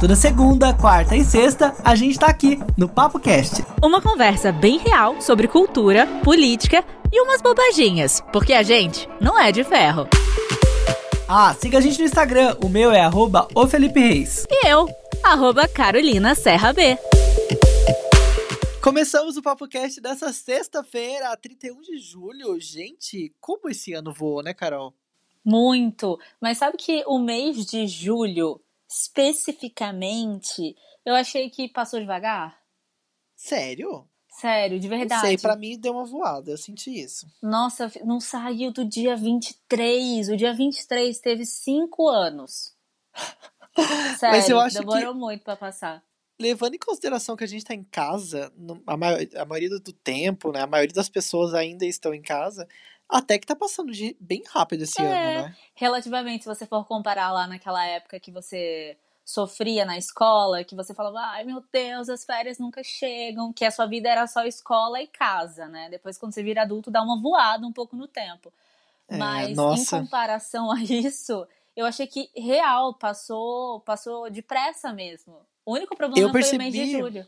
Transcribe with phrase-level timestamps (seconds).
[0.00, 3.62] Toda segunda, quarta e sexta, a gente tá aqui no Papo Cast.
[3.82, 9.52] Uma conversa bem real sobre cultura, política e umas bobaginhas, porque a gente não é
[9.52, 10.08] de ferro.
[11.28, 14.46] Ah, siga a gente no Instagram, o meu é arroba o Felipe Reis.
[14.50, 14.88] E eu,
[15.22, 16.96] arroba Carolina Serra B.
[18.82, 22.58] Começamos o Papo Cast dessa sexta-feira, 31 de julho.
[22.58, 24.94] Gente, como esse ano voou, né, Carol?
[25.44, 26.18] Muito.
[26.40, 28.58] Mas sabe que o mês de julho,
[28.90, 32.58] especificamente, eu achei que passou devagar?
[33.36, 34.06] Sério?
[34.28, 35.14] Sério, de verdade.
[35.22, 37.26] Não sei, pra mim deu uma voada, eu senti isso.
[37.42, 40.28] Nossa, não saiu do dia 23.
[40.28, 42.74] O dia 23 teve cinco anos.
[44.18, 46.02] Sério, Mas eu acho demorou que- muito pra passar.
[46.40, 48.50] Levando em consideração que a gente tá em casa,
[48.86, 50.62] a maioria do tempo, né?
[50.62, 52.66] A maioria das pessoas ainda estão em casa,
[53.10, 55.06] até que tá passando de- bem rápido esse É.
[55.06, 55.56] ano, né?
[55.74, 60.92] Relativamente, se você for comparar lá naquela época que você sofria na escola, que você
[60.92, 65.00] falava, ai meu Deus, as férias nunca chegam, que a sua vida era só escola
[65.00, 65.88] e casa, né?
[65.88, 68.52] Depois, quando você vira adulto, dá uma voada um pouco no tempo.
[69.08, 70.00] É, Mas em nossa.
[70.00, 71.46] comparação a isso,
[71.76, 75.36] eu achei que real passou, passou depressa mesmo.
[75.64, 76.98] O único problema Eu foi o mês de percebi.
[76.98, 77.26] julho.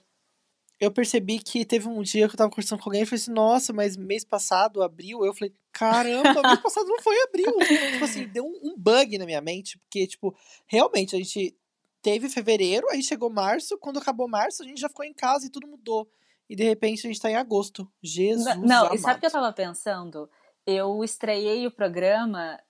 [0.81, 3.31] Eu percebi que teve um dia que eu tava conversando com alguém e falei assim,
[3.33, 7.53] nossa, mas mês passado, abril, eu falei, caramba, mês passado não foi abril.
[7.93, 11.57] tipo assim, deu um, um bug na minha mente, porque, tipo, realmente a gente
[12.03, 15.51] teve fevereiro, aí chegou março, quando acabou março, a gente já ficou em casa e
[15.51, 16.11] tudo mudou.
[16.51, 17.91] E de repente a gente tá em agosto.
[18.03, 18.45] Jesus.
[18.45, 18.99] Não, não, e amado.
[18.99, 20.29] sabe o que eu tava pensando?
[20.67, 22.61] Eu estreiei o programa.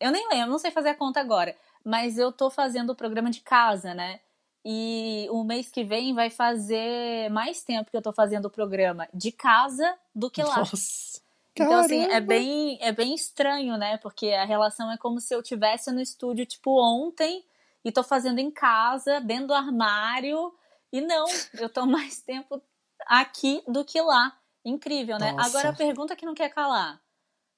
[0.00, 1.54] Eu nem lembro, não sei fazer a conta agora.
[1.84, 4.20] Mas eu tô fazendo o programa de casa, né?
[4.64, 9.08] E o mês que vem vai fazer mais tempo que eu tô fazendo o programa
[9.14, 10.58] de casa do que lá.
[10.58, 11.20] Nossa.
[11.62, 12.26] Então, assim, é caramba.
[12.26, 13.98] bem, é bem estranho, né?
[13.98, 17.44] Porque a relação é como se eu tivesse no estúdio, tipo, ontem,
[17.84, 20.52] e tô fazendo em casa, dentro do armário.
[20.92, 22.62] E não, eu tô mais tempo
[23.06, 24.38] aqui do que lá.
[24.64, 25.32] Incrível, né?
[25.32, 25.48] Nossa.
[25.48, 27.00] Agora a pergunta que não quer calar.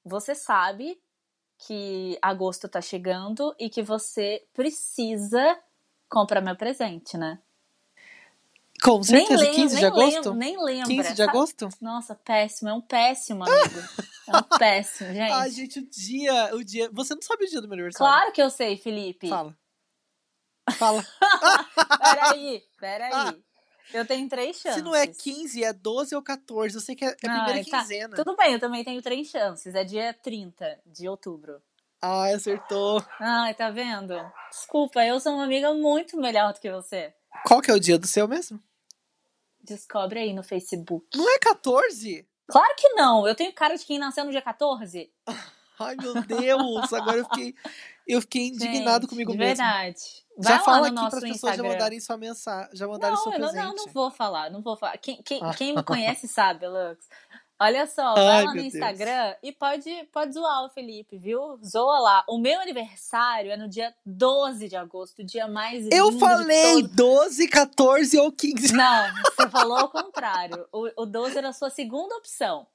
[0.05, 1.00] Você sabe
[1.59, 5.59] que agosto tá chegando e que você precisa
[6.09, 7.38] comprar meu presente, né?
[8.83, 10.15] Com certeza, nem lembro, 15 de agosto?
[10.15, 10.87] lembro, nem lembra.
[10.87, 11.69] 15 de agosto?
[11.81, 13.81] Nossa, péssimo, é um péssimo, amigo.
[14.27, 15.33] É um péssimo, gente.
[15.33, 16.89] Ai, gente, o dia, o dia.
[16.93, 18.13] Você não sabe o dia do meu aniversário?
[18.13, 19.29] Claro que eu sei, Felipe.
[19.29, 19.55] Fala.
[20.79, 21.05] Fala.
[22.01, 23.43] Peraí, peraí.
[23.93, 24.79] Eu tenho três chances.
[24.79, 26.75] Se não é 15, é 12 ou 14.
[26.75, 27.81] Eu sei que é, é a primeira Ai, tá.
[27.81, 28.17] quinzena.
[28.17, 29.75] Tudo bem, eu também tenho três chances.
[29.75, 31.61] É dia 30 de outubro.
[32.01, 33.05] Ai, acertou.
[33.19, 34.15] Ai, tá vendo?
[34.51, 37.12] Desculpa, eu sou uma amiga muito melhor do que você.
[37.45, 38.62] Qual que é o dia do seu mesmo?
[39.62, 41.06] Descobre aí no Facebook.
[41.16, 42.26] Não é 14?
[42.48, 43.26] Claro que não.
[43.28, 45.10] Eu tenho cara de quem nasceu no dia 14.
[45.78, 46.93] Ai, meu Deus.
[46.93, 47.54] Agora eu fiquei,
[48.06, 49.44] eu fiquei indignado Gente, comigo mesmo.
[49.47, 50.00] verdade.
[50.37, 51.65] Vai Já fala no aqui para as pessoas Instagram.
[51.65, 53.66] já mandarem sua mensagem, já mandarem Não, seu eu não, presente.
[53.66, 54.99] não, não vou falar, não vou falar.
[54.99, 57.09] Quem, quem, quem me conhece sabe, Lux.
[57.62, 58.75] Olha só, vai Ai, lá no meu Deus.
[58.75, 61.59] Instagram e pode, pode zoar o Felipe, viu?
[61.62, 62.25] Zoa lá.
[62.26, 66.82] O meu aniversário é no dia 12 de agosto, o dia mais Eu lindo falei
[66.82, 66.97] todos.
[66.97, 68.72] 12, 14 ou 15.
[68.72, 70.66] Não, você falou ao contrário.
[70.72, 72.66] O, o 12 era a sua segunda opção.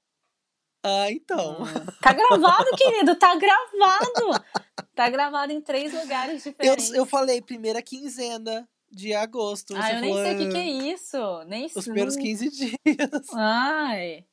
[0.83, 1.57] Ah, então.
[1.99, 4.45] Tá gravado, querido, tá gravado.
[4.93, 6.91] Tá gravado em três lugares Eu, diferentes.
[6.93, 9.73] eu falei primeira quinzena de agosto.
[9.75, 11.43] Ah, eu nem falou, sei o que, que é "Ah, isso.
[11.47, 13.27] Nem Os primeiros 15 dias.
[13.33, 14.23] Ai,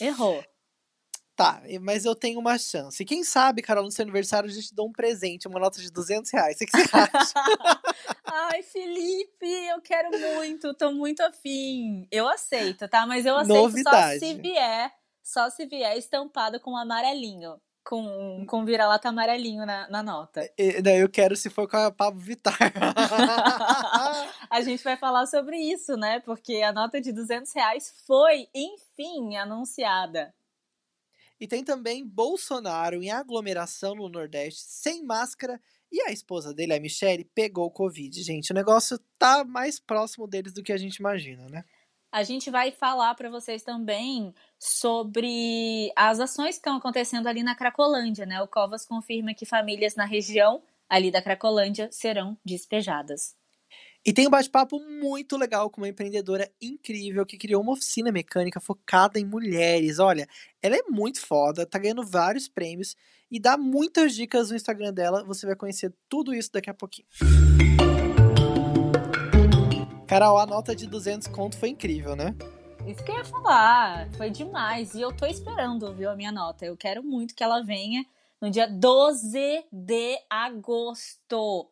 [0.00, 0.42] errou.
[1.34, 3.04] Tá, mas eu tenho uma chance.
[3.04, 6.30] Quem sabe, Carol, no seu aniversário a gente dá um presente, uma nota de 200
[6.30, 6.56] reais.
[6.56, 7.34] O que você acha?
[8.26, 12.06] Ai, Felipe, eu quero muito, tô muito afim.
[12.10, 13.06] Eu aceito, tá?
[13.06, 14.20] Mas eu aceito Novidade.
[14.20, 14.92] só se vier,
[15.22, 17.58] só se vier estampado com amarelinho.
[17.84, 20.48] Com, com vira-lata amarelinho na, na nota.
[20.56, 22.56] E, daí eu quero se for com a Pablo Vittar.
[24.48, 26.20] A gente vai falar sobre isso, né?
[26.20, 30.32] Porque a nota de 200 reais foi, enfim, anunciada.
[31.40, 35.60] e tem também Bolsonaro em aglomeração no Nordeste, sem máscara.
[35.90, 38.22] E a esposa dele, a Michelle, pegou Covid.
[38.22, 41.64] Gente, o negócio tá mais próximo deles do que a gente imagina, né?
[42.12, 47.54] A gente vai falar para vocês também sobre as ações que estão acontecendo ali na
[47.54, 48.42] Cracolândia, né?
[48.42, 53.34] O Covas confirma que famílias na região ali da Cracolândia serão despejadas.
[54.04, 58.60] E tem um bate-papo muito legal com uma empreendedora incrível que criou uma oficina mecânica
[58.60, 59.98] focada em mulheres.
[59.98, 60.28] Olha,
[60.60, 62.94] ela é muito foda, tá ganhando vários prêmios
[63.30, 65.24] e dá muitas dicas no Instagram dela.
[65.24, 67.06] Você vai conhecer tudo isso daqui a pouquinho.
[70.12, 72.36] Carol, a nota de 200 conto foi incrível, né?
[72.86, 74.92] Isso que eu ia falar, foi demais.
[74.92, 76.66] E eu tô esperando, viu, a minha nota.
[76.66, 78.04] Eu quero muito que ela venha
[78.38, 81.66] no dia 12 de agosto.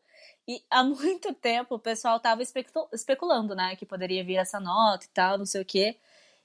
[0.49, 5.09] E há muito tempo o pessoal estava especulando, né, que poderia vir essa nota e
[5.11, 5.99] tal, não sei o quê.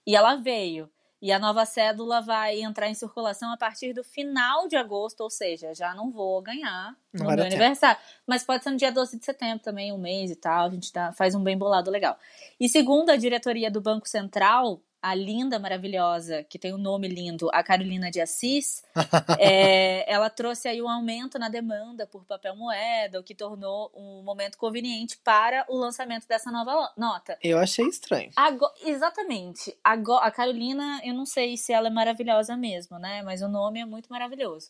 [0.05, 0.89] E ela veio.
[1.25, 5.29] E a nova cédula vai entrar em circulação a partir do final de agosto, ou
[5.31, 7.99] seja, já não vou ganhar no meu aniversário.
[8.27, 10.67] Mas pode ser no dia 12 de setembro também, um mês e tal.
[10.67, 12.15] A gente dá, faz um bem bolado legal.
[12.59, 17.07] E segundo a diretoria do Banco Central, a linda, maravilhosa, que tem o um nome
[17.07, 18.83] lindo, a Carolina de Assis,
[19.39, 24.23] é, ela trouxe aí um aumento na demanda por papel moeda, o que tornou um
[24.23, 27.37] momento conveniente para o lançamento dessa nova nota.
[27.43, 28.31] Eu achei estranho.
[28.35, 29.77] Agora, exatamente.
[29.83, 33.21] Agora, a Carolina, eu não sei se ela é maravilhosa mesmo, né?
[33.21, 34.69] Mas o nome é muito maravilhoso.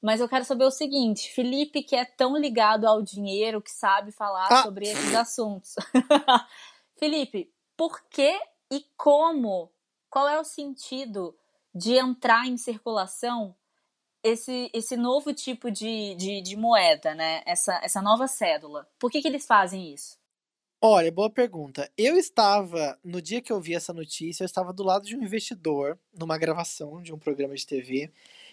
[0.00, 4.10] Mas eu quero saber o seguinte, Felipe, que é tão ligado ao dinheiro, que sabe
[4.10, 4.62] falar ah.
[4.62, 5.76] sobre esses assuntos.
[6.98, 8.36] Felipe, por que
[8.72, 9.70] e como,
[10.08, 11.36] qual é o sentido
[11.74, 13.54] de entrar em circulação
[14.22, 17.42] esse, esse novo tipo de, de, de moeda, né?
[17.44, 18.88] Essa, essa nova cédula.
[18.98, 20.16] Por que, que eles fazem isso?
[20.80, 21.90] Olha, boa pergunta.
[21.98, 25.22] Eu estava, no dia que eu vi essa notícia, eu estava do lado de um
[25.22, 28.10] investidor numa gravação de um programa de TV.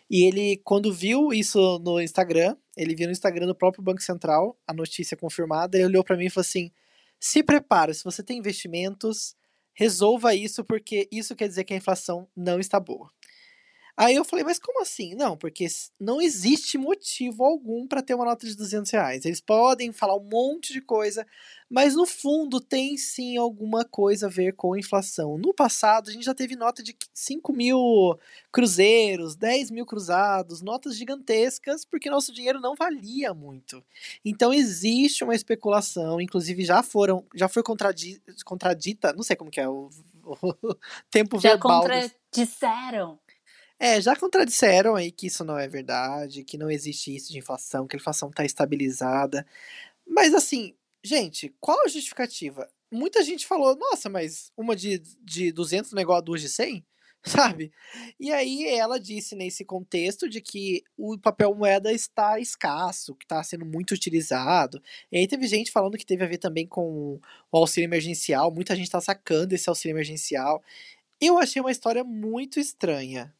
[0.09, 4.57] E ele, quando viu isso no Instagram, ele viu no Instagram do próprio Banco Central,
[4.67, 6.71] a notícia confirmada, ele olhou para mim e falou assim:
[7.19, 9.35] se prepara, se você tem investimentos,
[9.73, 13.09] resolva isso porque isso quer dizer que a inflação não está boa.
[13.99, 15.13] Aí eu falei, mas como assim?
[15.13, 15.67] Não, porque
[15.99, 19.25] não existe motivo algum para ter uma nota de 200 reais.
[19.25, 21.27] Eles podem falar um monte de coisa,
[21.69, 25.37] mas no fundo tem sim alguma coisa a ver com inflação.
[25.37, 28.17] No passado, a gente já teve nota de 5 mil
[28.53, 33.83] cruzeiros, 10 mil cruzados, notas gigantescas, porque nosso dinheiro não valia muito.
[34.23, 39.59] Então existe uma especulação, inclusive já foram, já foi contradi contradita, não sei como que
[39.59, 39.89] é o,
[40.23, 40.75] o
[41.11, 41.83] tempo já verbal.
[41.83, 43.19] Já contradisseram.
[43.79, 47.87] É, já contradisseram aí que isso não é verdade, que não existe isso de inflação,
[47.87, 49.45] que a inflação está estabilizada.
[50.05, 52.69] Mas assim, gente, qual a justificativa?
[52.91, 56.49] Muita gente falou, nossa, mas uma de, de 200 não é igual a duas de
[56.49, 56.85] 100?
[57.23, 57.71] Sabe?
[58.19, 63.43] E aí ela disse nesse contexto de que o papel moeda está escasso, que está
[63.43, 64.81] sendo muito utilizado.
[65.11, 67.19] E aí teve gente falando que teve a ver também com
[67.51, 70.63] o auxílio emergencial, muita gente está sacando esse auxílio emergencial.
[71.21, 73.33] Eu achei uma história muito estranha,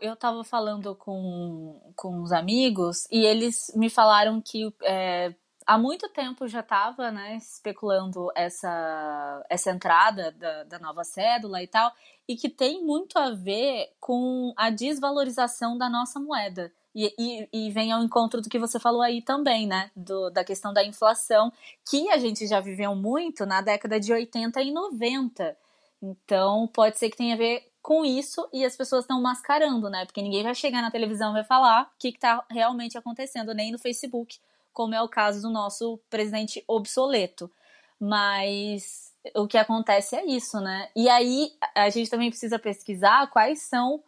[0.00, 5.32] eu estava falando com, com uns amigos e eles me falaram que é,
[5.64, 11.68] há muito tempo já estava né, especulando essa, essa entrada da, da nova cédula e
[11.68, 11.92] tal,
[12.26, 16.72] e que tem muito a ver com a desvalorização da nossa moeda.
[16.92, 19.92] E, e, e, vem ao encontro do que você falou aí também, né?
[19.94, 21.52] Do, da questão da inflação,
[21.88, 25.56] que a gente já viveu muito na década de 80 e 90.
[26.02, 30.06] Então, pode ser que tenha a ver com isso e as pessoas estão mascarando, né?
[30.06, 33.72] Porque ninguém vai chegar na televisão e vai falar o que está realmente acontecendo, nem
[33.72, 34.38] no Facebook,
[34.72, 37.50] como é o caso do nosso presidente obsoleto.
[37.98, 40.88] Mas o que acontece é isso, né?
[40.94, 44.04] E aí a gente também precisa pesquisar quais são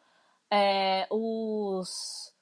[0.49, 2.32] é, os,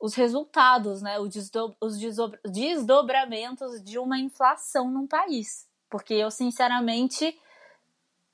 [0.00, 1.18] os resultados, né?
[1.20, 1.98] os
[2.46, 5.68] desdobramentos de uma inflação num país.
[5.90, 7.38] Porque eu, sinceramente,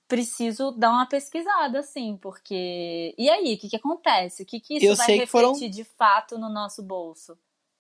[0.09, 3.15] preciso dar uma pesquisada, assim, porque.
[3.17, 4.43] E aí, o que, que acontece?
[4.43, 5.53] O que, que isso eu vai refletir foram...
[5.53, 7.37] de fato no nosso bolso?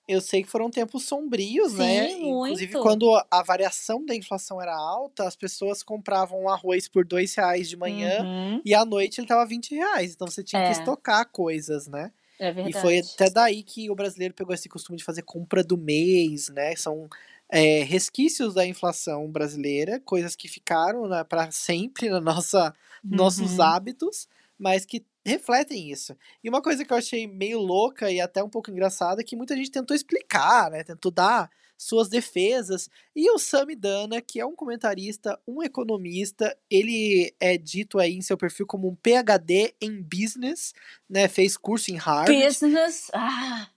[0.06, 2.08] Eu sei que foram tempos sombrios, Sim, né?
[2.16, 2.26] Muito.
[2.26, 7.70] Inclusive, quando a variação da inflação era alta, as pessoas compravam arroz por dois reais
[7.70, 8.60] de manhã uhum.
[8.64, 10.12] e à noite ele tava 20 reais.
[10.12, 10.66] Então você tinha é.
[10.66, 12.12] que estocar coisas, né?
[12.38, 12.76] É verdade.
[12.76, 16.50] E foi até daí que o brasileiro pegou esse costume de fazer compra do mês,
[16.50, 16.76] né?
[16.76, 17.08] São
[17.54, 23.16] é, resquícios da inflação brasileira, coisas que ficaram né, para sempre na nossa uhum.
[23.16, 26.16] nossos hábitos, mas que refletem isso.
[26.42, 29.36] E uma coisa que eu achei meio louca e até um pouco engraçada é que
[29.36, 32.90] muita gente tentou explicar, né, tentou dar suas defesas.
[33.14, 38.22] E o Sami Dana, que é um comentarista, um economista, ele é dito aí em
[38.22, 40.72] seu perfil como um PhD em business,
[41.08, 41.28] né?
[41.28, 42.32] Fez curso em Harvard.
[42.32, 43.68] Business, ah.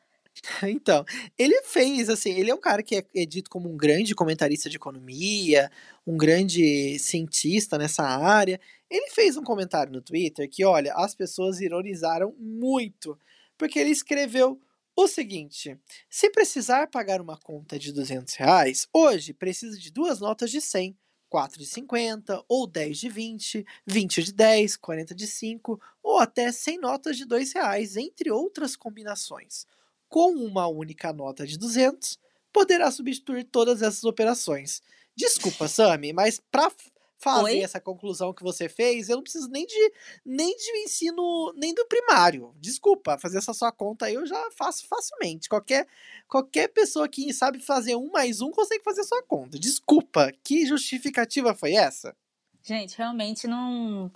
[0.63, 1.05] Então,
[1.37, 4.69] ele fez, assim, ele é um cara que é, é, dito como um grande comentarista
[4.69, 5.71] de economia,
[6.05, 8.59] um grande cientista nessa área.
[8.89, 13.17] Ele fez um comentário no Twitter que, olha, as pessoas ironizaram muito,
[13.57, 14.59] porque ele escreveu
[14.95, 15.77] o seguinte:
[16.09, 20.95] se precisar pagar uma conta de 200 reais, hoje precisa de duas notas de 100.
[21.29, 26.53] 4 de 50, ou 10 de 20, 20 de 10, 40 de 5, ou até
[26.53, 29.65] 100 notas de 2 reais, entre outras combinações
[30.09, 32.17] com uma única nota de 200,
[32.53, 34.81] poderá substituir todas essas operações.
[35.15, 36.71] Desculpa, Sami, mas para
[37.19, 37.59] fazer Oi?
[37.61, 39.93] essa conclusão que você fez, eu não preciso nem de
[40.25, 42.53] nem de ensino, nem do primário.
[42.59, 45.49] Desculpa, fazer essa sua conta aí eu já faço facilmente.
[45.49, 45.87] Qualquer
[46.27, 49.57] qualquer pessoa que sabe fazer um mais um consegue fazer a sua conta.
[49.59, 52.15] Desculpa, que justificativa foi essa?
[52.63, 54.11] Gente, realmente não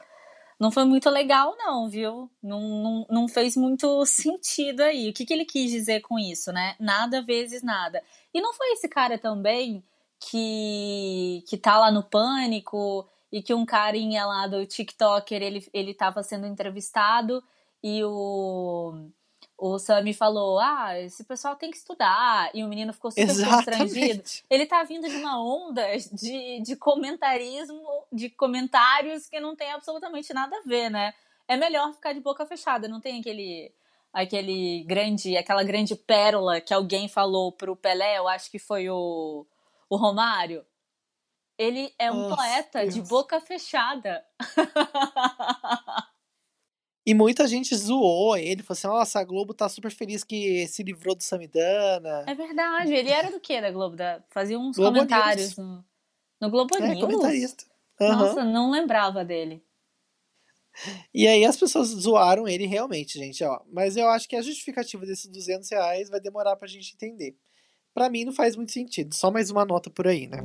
[0.61, 2.29] não foi muito legal, não, viu?
[2.41, 5.09] Não, não, não fez muito sentido aí.
[5.09, 6.75] O que, que ele quis dizer com isso, né?
[6.79, 8.03] Nada vezes nada.
[8.31, 9.83] E não foi esse cara também
[10.19, 15.95] que, que tá lá no pânico e que um carinha lá do TikToker ele, ele
[15.95, 17.43] tava sendo entrevistado
[17.83, 19.09] e o,
[19.61, 22.49] o Sammy falou: Ah, esse pessoal tem que estudar.
[22.51, 23.95] E o menino ficou super constrangido.
[23.95, 24.43] Exatamente.
[24.49, 27.79] Ele tá vindo de uma onda de, de comentarismo,
[28.11, 31.13] de comentários que não tem absolutamente nada a ver, né?
[31.47, 33.71] É melhor ficar de boca fechada, não tem aquele
[34.11, 39.45] aquele grande, aquela grande pérola que alguém falou pro Pelé, eu acho que foi o,
[39.87, 40.65] o Romário.
[41.57, 43.07] Ele é um Nossa, poeta de Deus.
[43.07, 44.25] boca fechada.
[47.05, 50.83] E muita gente zoou ele, falou assim: nossa, a Globo tá super feliz que se
[50.83, 52.25] livrou do Samidana.
[52.27, 52.93] É verdade.
[52.93, 53.95] Ele era do que da Globo?
[53.95, 54.23] Da...
[54.29, 55.83] Fazia uns Globo comentários no,
[56.39, 56.99] no Globo É, News.
[57.01, 57.65] comentarista.
[57.99, 58.15] Aham.
[58.17, 59.63] Nossa, não lembrava dele.
[61.13, 63.61] E aí as pessoas zoaram ele realmente, gente, ó.
[63.71, 67.35] Mas eu acho que a justificativa desses 200 reais vai demorar pra gente entender.
[67.93, 69.13] Pra mim não faz muito sentido.
[69.13, 70.37] Só mais uma nota por aí, né?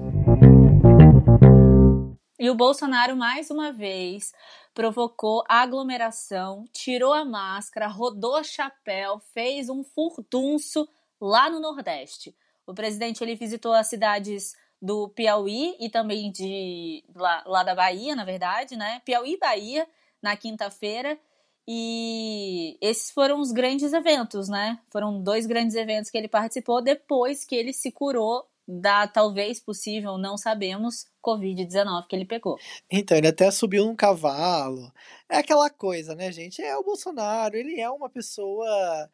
[2.39, 4.35] E o Bolsonaro, mais uma vez,
[4.75, 10.87] provocou aglomeração, tirou a máscara, rodou chapéu, fez um furdunço
[11.19, 12.37] lá no Nordeste.
[12.67, 18.15] O presidente ele visitou as cidades do Piauí e também de lá, lá da Bahia,
[18.15, 19.01] na verdade, né?
[19.05, 19.89] Piauí e Bahia,
[20.21, 21.19] na quinta-feira.
[21.67, 24.79] E esses foram os grandes eventos, né?
[24.91, 30.19] Foram dois grandes eventos que ele participou depois que ele se curou da talvez possível,
[30.19, 32.57] não sabemos, Covid-19 que ele pegou.
[32.91, 34.93] Então, ele até subiu num cavalo.
[35.29, 36.61] É aquela coisa, né, gente?
[36.63, 39.09] É o Bolsonaro, ele é uma pessoa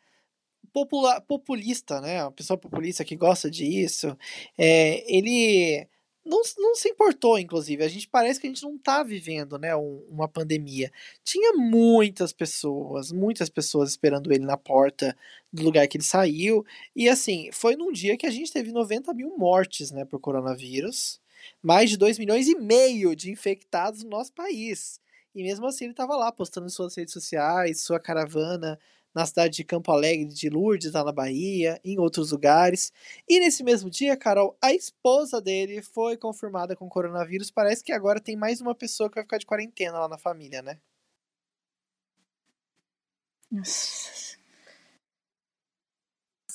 [0.73, 2.23] popula- populista, né?
[2.25, 4.17] Uma pessoa populista que gosta disso.
[4.57, 5.87] É, ele
[6.25, 7.83] não, não se importou, inclusive.
[7.85, 10.91] A gente parece que a gente não tá vivendo, né, um- uma pandemia.
[11.25, 15.17] Tinha muitas pessoas, muitas pessoas esperando ele na porta
[15.53, 16.65] do lugar que ele saiu.
[16.95, 21.21] E assim, foi num dia que a gente teve 90 mil mortes, né, por coronavírus.
[21.63, 25.01] Mais de 2 milhões e meio de infectados no nosso país.
[25.35, 28.79] E mesmo assim ele estava lá postando suas redes sociais, sua caravana
[29.15, 32.93] na cidade de Campo Alegre de Lourdes, lá na Bahia, em outros lugares.
[33.29, 37.51] E nesse mesmo dia, Carol, a esposa dele foi confirmada com coronavírus.
[37.51, 40.63] Parece que agora tem mais uma pessoa que vai ficar de quarentena lá na família,
[40.63, 40.79] né?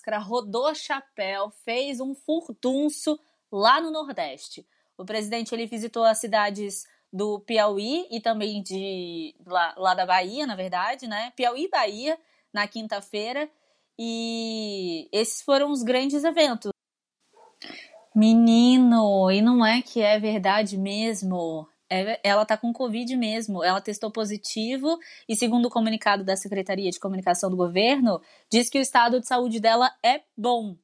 [0.08, 3.20] máscara, rodou chapéu, fez um furdunço
[3.52, 4.66] lá no Nordeste.
[4.98, 10.46] O presidente ele visitou as cidades do Piauí e também de lá, lá da Bahia,
[10.48, 11.32] na verdade, né?
[11.36, 12.18] Piauí e Bahia
[12.54, 13.50] na quinta-feira.
[14.00, 16.72] E esses foram os grandes eventos.
[18.16, 21.68] Menino, e não é que é verdade mesmo.
[21.89, 23.63] É- ela tá com Covid mesmo.
[23.63, 28.80] Ela testou positivo e, segundo o comunicado da Secretaria de Comunicação do Governo, diz que
[28.80, 30.75] o estado de saúde dela é bom.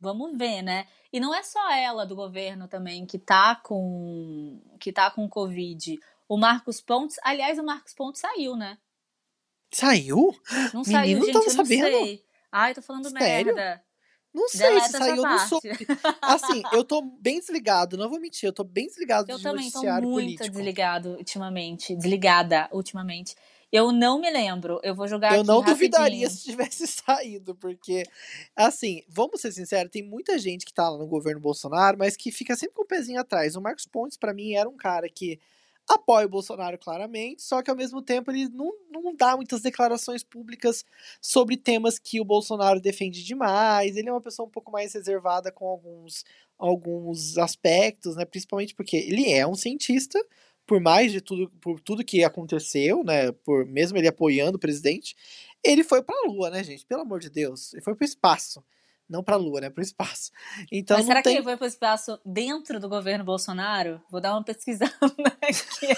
[0.00, 0.86] Vamos ver, né?
[1.12, 5.98] E não é só ela do governo também que tá com que tá com Covid.
[6.28, 8.78] O Marcos Pontes, aliás, o Marcos Pontes saiu, né?
[9.72, 10.34] Saiu?
[10.72, 11.90] Não Menino, saiu, não gente, tava eu não sabendo.
[11.90, 12.24] sei.
[12.50, 13.54] Ai, tô falando Sério?
[13.54, 13.82] merda.
[14.34, 15.48] Não sei Deleta se saiu, não parte.
[15.48, 15.68] soube.
[16.22, 19.70] Assim, eu tô bem desligado, não vou mentir, eu tô bem desligado Eu de também
[19.70, 20.48] tô noticiário muito político.
[20.56, 23.34] desligado ultimamente, desligada ultimamente.
[23.70, 24.80] Eu não me lembro.
[24.82, 26.30] Eu vou jogar Eu não duvidaria rapidinho.
[26.30, 28.02] se tivesse saído, porque,
[28.56, 32.30] assim, vamos ser sinceros, tem muita gente que tá lá no governo Bolsonaro, mas que
[32.30, 33.54] fica sempre com o pezinho atrás.
[33.56, 35.38] O Marcos Pontes, pra mim, era um cara que
[35.88, 40.22] apoia o Bolsonaro claramente, só que ao mesmo tempo ele não, não dá muitas declarações
[40.22, 40.84] públicas
[41.20, 43.96] sobre temas que o Bolsonaro defende demais.
[43.96, 46.24] Ele é uma pessoa um pouco mais reservada com alguns,
[46.58, 48.24] alguns aspectos, né?
[48.24, 50.18] Principalmente porque ele é um cientista,
[50.66, 53.32] por mais de tudo, por tudo que aconteceu, né?
[53.32, 55.16] Por mesmo ele apoiando o presidente,
[55.64, 56.86] ele foi pra Lua, né, gente?
[56.86, 58.64] Pelo amor de Deus, ele foi pro espaço.
[59.12, 59.70] Não pra Lua, né?
[59.70, 60.30] Pro espaço.
[60.70, 61.34] Então Mas será que tem.
[61.36, 64.00] ele foi pro espaço dentro do governo Bolsonaro?
[64.10, 64.90] Vou dar uma pesquisada
[65.42, 65.94] aqui.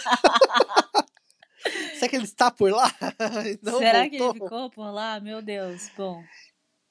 [1.94, 2.90] Será que ele está por lá?
[3.62, 4.48] Não será que ele voltou?
[4.48, 5.18] ficou por lá?
[5.20, 5.90] Meu Deus.
[5.96, 6.22] Bom,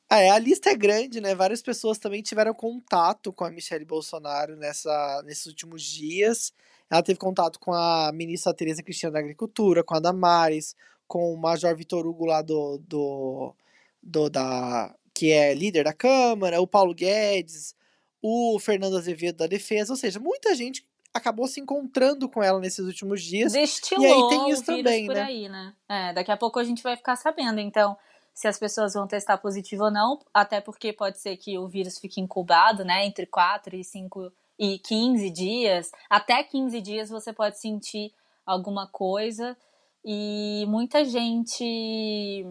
[0.10, 1.36] Ah, é, a lista é grande, né?
[1.36, 6.54] Várias pessoas também tiveram contato com a Michelle Bolsonaro nessa, nesses últimos dias.
[6.90, 10.76] Ela teve contato com a ministra Tereza Cristina da Agricultura, com a Damares,
[11.08, 13.56] com o Major Vitor Hugo lá do, do,
[14.02, 17.76] do da que é líder da Câmara, o Paulo Guedes,
[18.22, 22.86] o Fernando Azevedo da Defesa, ou seja, muita gente acabou se encontrando com ela nesses
[22.86, 23.54] últimos dias.
[23.54, 25.22] Destilou e aí tem isso também, por né?
[25.22, 25.74] aí, né?
[25.88, 27.96] É, daqui a pouco a gente vai ficar sabendo, então,
[28.34, 32.00] se as pessoas vão testar positivo ou não, até porque pode ser que o vírus
[32.00, 35.92] fique incubado, né, entre 4 e 5 e 15 dias.
[36.10, 38.12] Até 15 dias você pode sentir
[38.46, 39.56] alguma coisa
[40.04, 42.46] e muita gente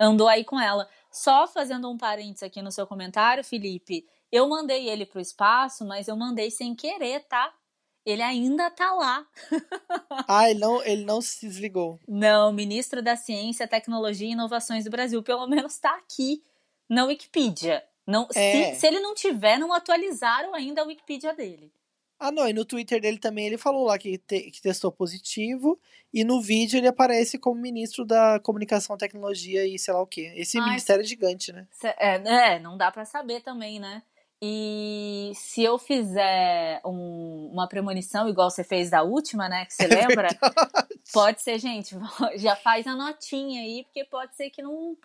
[0.00, 0.88] andou aí com ela.
[1.18, 6.06] Só fazendo um parênteses aqui no seu comentário, Felipe, eu mandei ele pro espaço, mas
[6.06, 7.52] eu mandei sem querer, tá?
[8.06, 9.26] Ele ainda tá lá.
[10.30, 11.98] Ah, ele não, ele não se desligou.
[12.06, 16.42] Não, ministro da Ciência, Tecnologia e Inovações do Brasil, pelo menos tá aqui
[16.88, 17.82] na Wikipedia.
[18.06, 18.74] Não, É.
[18.74, 21.72] se, se ele não tiver, não atualizaram ainda a Wikipedia dele.
[22.20, 25.78] Ah, não, e no Twitter dele também ele falou lá que, te- que testou positivo.
[26.12, 30.32] E no vídeo ele aparece como ministro da Comunicação, Tecnologia e sei lá o quê.
[30.34, 31.66] Esse Ai, ministério é gigante, né?
[31.84, 34.02] É, é, não dá pra saber também, né?
[34.42, 39.64] E se eu fizer um- uma premonição igual você fez da última, né?
[39.66, 39.86] Que você
[40.22, 40.28] lembra?
[41.12, 41.94] Pode ser, gente,
[42.36, 44.96] já faz a notinha aí, porque pode ser que não,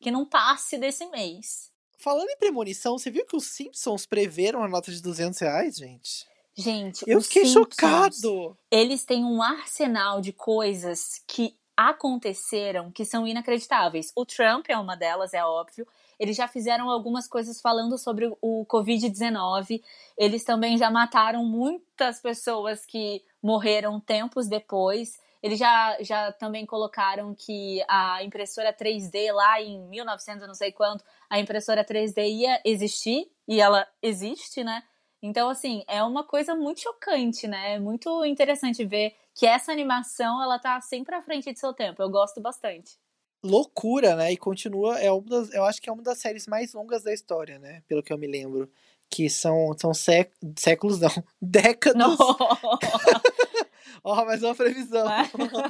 [0.00, 1.70] que não passe desse mês.
[1.98, 6.26] Falando em premonição, você viu que os Simpsons preveram a nota de 200 reais, gente?
[6.56, 8.56] Gente, Eu fiquei Simpsons, chocado.
[8.70, 14.12] Eles têm um arsenal de coisas que aconteceram que são inacreditáveis.
[14.14, 15.86] O Trump é uma delas, é óbvio.
[16.18, 19.82] Eles já fizeram algumas coisas falando sobre o Covid-19.
[20.16, 25.18] Eles também já mataram muitas pessoas que morreram tempos depois.
[25.42, 30.70] Eles já, já também colocaram que a impressora 3D lá em 1900, eu não sei
[30.70, 34.82] quanto, a impressora 3D ia existir e ela existe, né?
[35.26, 37.76] Então, assim, é uma coisa muito chocante, né?
[37.76, 42.02] É muito interessante ver que essa animação, ela tá sempre à frente de seu tempo.
[42.02, 42.98] Eu gosto bastante.
[43.42, 44.32] Loucura, né?
[44.32, 47.10] E continua, é uma das, eu acho que é uma das séries mais longas da
[47.10, 47.82] história, né?
[47.88, 48.70] Pelo que eu me lembro.
[49.08, 51.08] Que são, são sé, séculos, não,
[51.40, 51.96] décadas.
[51.96, 52.16] Não.
[54.04, 55.06] Ó, mais uma previsão.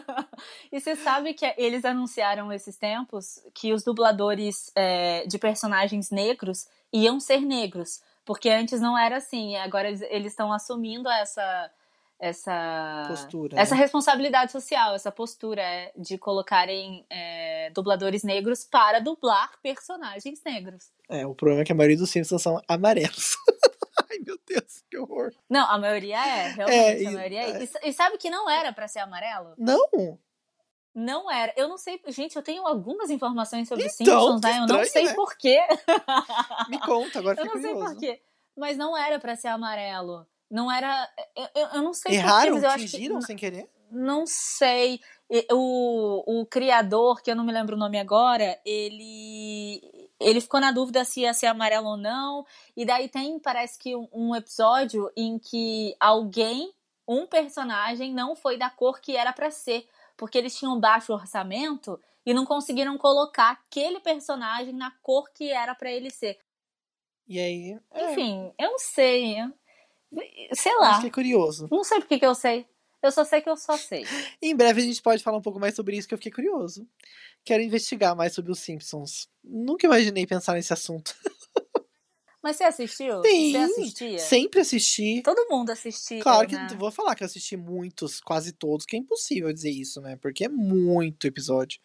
[0.73, 6.67] e você sabe que eles anunciaram esses tempos que os dubladores é, de personagens negros
[6.93, 8.01] iam ser negros.
[8.25, 9.57] Porque antes não era assim.
[9.57, 11.71] Agora eles- estão assumindo essa.
[12.17, 13.81] Essa Postura, essa né?
[13.81, 20.85] responsabilidade social, essa postura é, de colocarem é, dubladores negros para dublar personagens negros.
[21.11, 23.37] É, o problema é que a maioria dos Simpsons são amarelos.
[24.11, 25.33] Ai, meu Deus, que horror.
[25.51, 27.51] Não, a maioria é, realmente, É, a maioria é.
[27.51, 27.65] é.
[27.65, 29.53] E, e sabe que não era pra ser amarelo?
[29.59, 30.17] Não,
[30.95, 31.53] Não era.
[31.57, 34.53] Eu não sei, gente, eu tenho algumas informações sobre Então, Simpsons, né?
[34.59, 35.15] Eu não estranho, sei né?
[35.15, 35.61] por quê.
[36.69, 37.95] me conta, agora Eu fiquei não sei curioso.
[37.95, 38.23] por quê.
[38.57, 40.25] Mas não era pra ser amarelo.
[40.51, 41.11] Não era.
[41.35, 42.55] Eu, eu, eu não sei por quê, Erraram?
[42.55, 43.23] mas eu acho que.
[43.23, 43.69] Sem querer?
[43.91, 45.01] Não sei.
[45.51, 49.81] O, o criador, que eu não me lembro o nome agora, ele.
[50.21, 52.47] Ele ficou na dúvida se ia ser amarelo ou não.
[52.77, 56.73] E daí tem, parece que, um, um episódio em que alguém,
[57.07, 59.87] um personagem, não foi da cor que era pra ser.
[60.17, 65.75] Porque eles tinham baixo orçamento e não conseguiram colocar aquele personagem na cor que era
[65.75, 66.39] pra ele ser.
[67.27, 69.37] E aí, é, Enfim, eu não sei.
[70.53, 70.97] Sei lá.
[70.97, 71.69] fiquei curioso.
[71.71, 72.67] Não sei por que que eu sei.
[73.03, 74.05] Eu só sei que eu só sei.
[74.41, 76.89] Em breve a gente pode falar um pouco mais sobre isso, que eu fiquei curioso.
[77.45, 79.29] Quero investigar mais sobre os Simpsons.
[79.43, 81.15] Nunca imaginei pensar nesse assunto.
[82.45, 83.23] Mas você assistiu?
[83.23, 84.19] Sim, Você assistia?
[84.19, 85.23] Sempre assisti.
[85.23, 86.23] Todo mundo assistia.
[86.23, 86.69] Claro que né?
[86.77, 90.17] vou falar que eu assisti muitos, quase todos, que é impossível dizer isso, né?
[90.17, 91.81] Porque é muito episódio.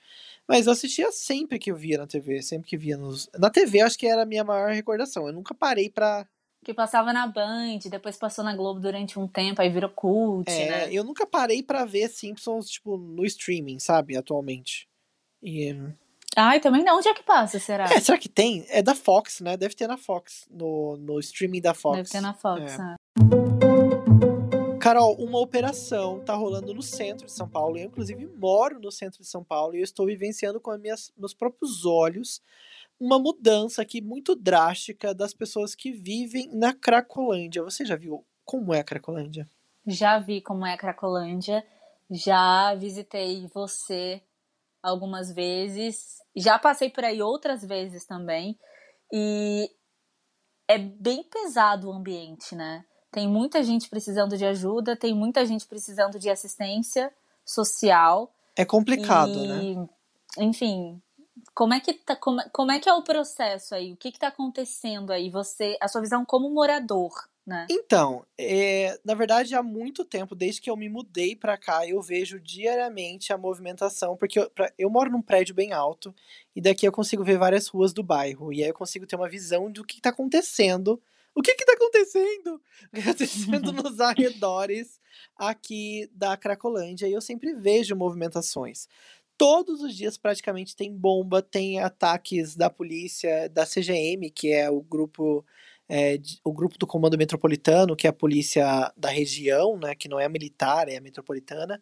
[0.45, 3.29] Mas eu assistia sempre que eu via na TV, sempre que via nos.
[3.39, 5.27] Na TV, acho que era a minha maior recordação.
[5.27, 6.27] Eu nunca parei pra.
[6.65, 10.69] Que passava na Band, depois passou na Globo durante um tempo, aí virou cult, É,
[10.69, 10.93] né?
[10.93, 14.17] eu nunca parei pra ver Simpsons, tipo, no streaming, sabe?
[14.17, 14.89] Atualmente.
[15.41, 15.73] E,
[16.35, 16.97] Ai, também não.
[16.97, 17.85] Onde é que passa, será?
[17.85, 18.65] é, será que tem?
[18.69, 19.57] É da Fox, né?
[19.57, 21.97] Deve ter na Fox, no, no streaming da Fox.
[21.97, 22.73] Deve ter na Fox.
[22.73, 22.77] É.
[22.77, 22.95] né?
[24.79, 27.77] Carol, uma operação tá rolando no centro de São Paulo.
[27.77, 31.11] Eu, inclusive, moro no centro de São Paulo e eu estou vivenciando com as minhas,
[31.17, 32.41] meus próprios olhos
[32.99, 37.63] uma mudança aqui muito drástica das pessoas que vivem na Cracolândia.
[37.63, 39.47] Você já viu como é a Cracolândia?
[39.87, 41.65] Já vi como é a Cracolândia.
[42.11, 44.21] Já visitei você
[44.81, 46.17] algumas vezes.
[46.35, 48.57] Já passei por aí outras vezes também.
[49.11, 49.69] E
[50.67, 52.85] é bem pesado o ambiente, né?
[53.11, 57.11] Tem muita gente precisando de ajuda, tem muita gente precisando de assistência
[57.43, 58.31] social.
[58.55, 59.89] É complicado, e, né?
[60.37, 61.01] Enfim,
[61.55, 63.93] como é que tá, como, como é que é o processo aí?
[63.93, 65.29] O que que tá acontecendo aí?
[65.31, 67.11] Você, a sua visão como morador,
[67.45, 67.71] né?
[67.71, 72.01] Então, é, na verdade, há muito tempo, desde que eu me mudei pra cá, eu
[72.01, 76.13] vejo diariamente a movimentação, porque eu, pra- eu moro num prédio bem alto,
[76.55, 79.29] e daqui eu consigo ver várias ruas do bairro, e aí eu consigo ter uma
[79.29, 80.99] visão do que tá acontecendo.
[81.35, 82.59] O que que tá acontecendo?
[82.91, 84.99] O que tá acontecendo nos arredores
[85.37, 88.87] aqui da Cracolândia e eu sempre vejo movimentações.
[89.37, 94.81] Todos os dias praticamente tem bomba, tem ataques da polícia, da CGM, que é o
[94.81, 95.45] grupo
[95.89, 100.19] é, o grupo do Comando Metropolitano, que é a polícia da região, né, que não
[100.19, 101.81] é militar, é a metropolitana,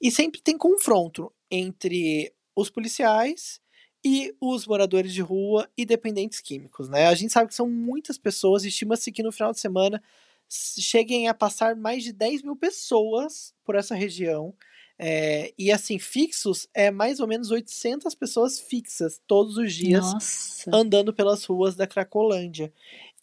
[0.00, 3.60] e sempre tem confronto entre os policiais
[4.04, 7.06] e os moradores de rua e dependentes químicos, né?
[7.08, 10.02] A gente sabe que são muitas pessoas, estima-se que no final de semana
[10.48, 14.54] cheguem a passar mais de 10 mil pessoas por essa região.
[15.02, 20.70] É, e assim, fixos é mais ou menos 800 pessoas fixas todos os dias Nossa.
[20.74, 22.70] andando pelas ruas da Cracolândia.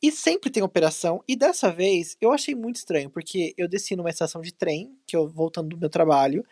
[0.01, 4.11] E sempre tem operação, e dessa vez eu achei muito estranho, porque eu desci numa
[4.11, 6.45] estação de trem, que eu voltando do meu trabalho,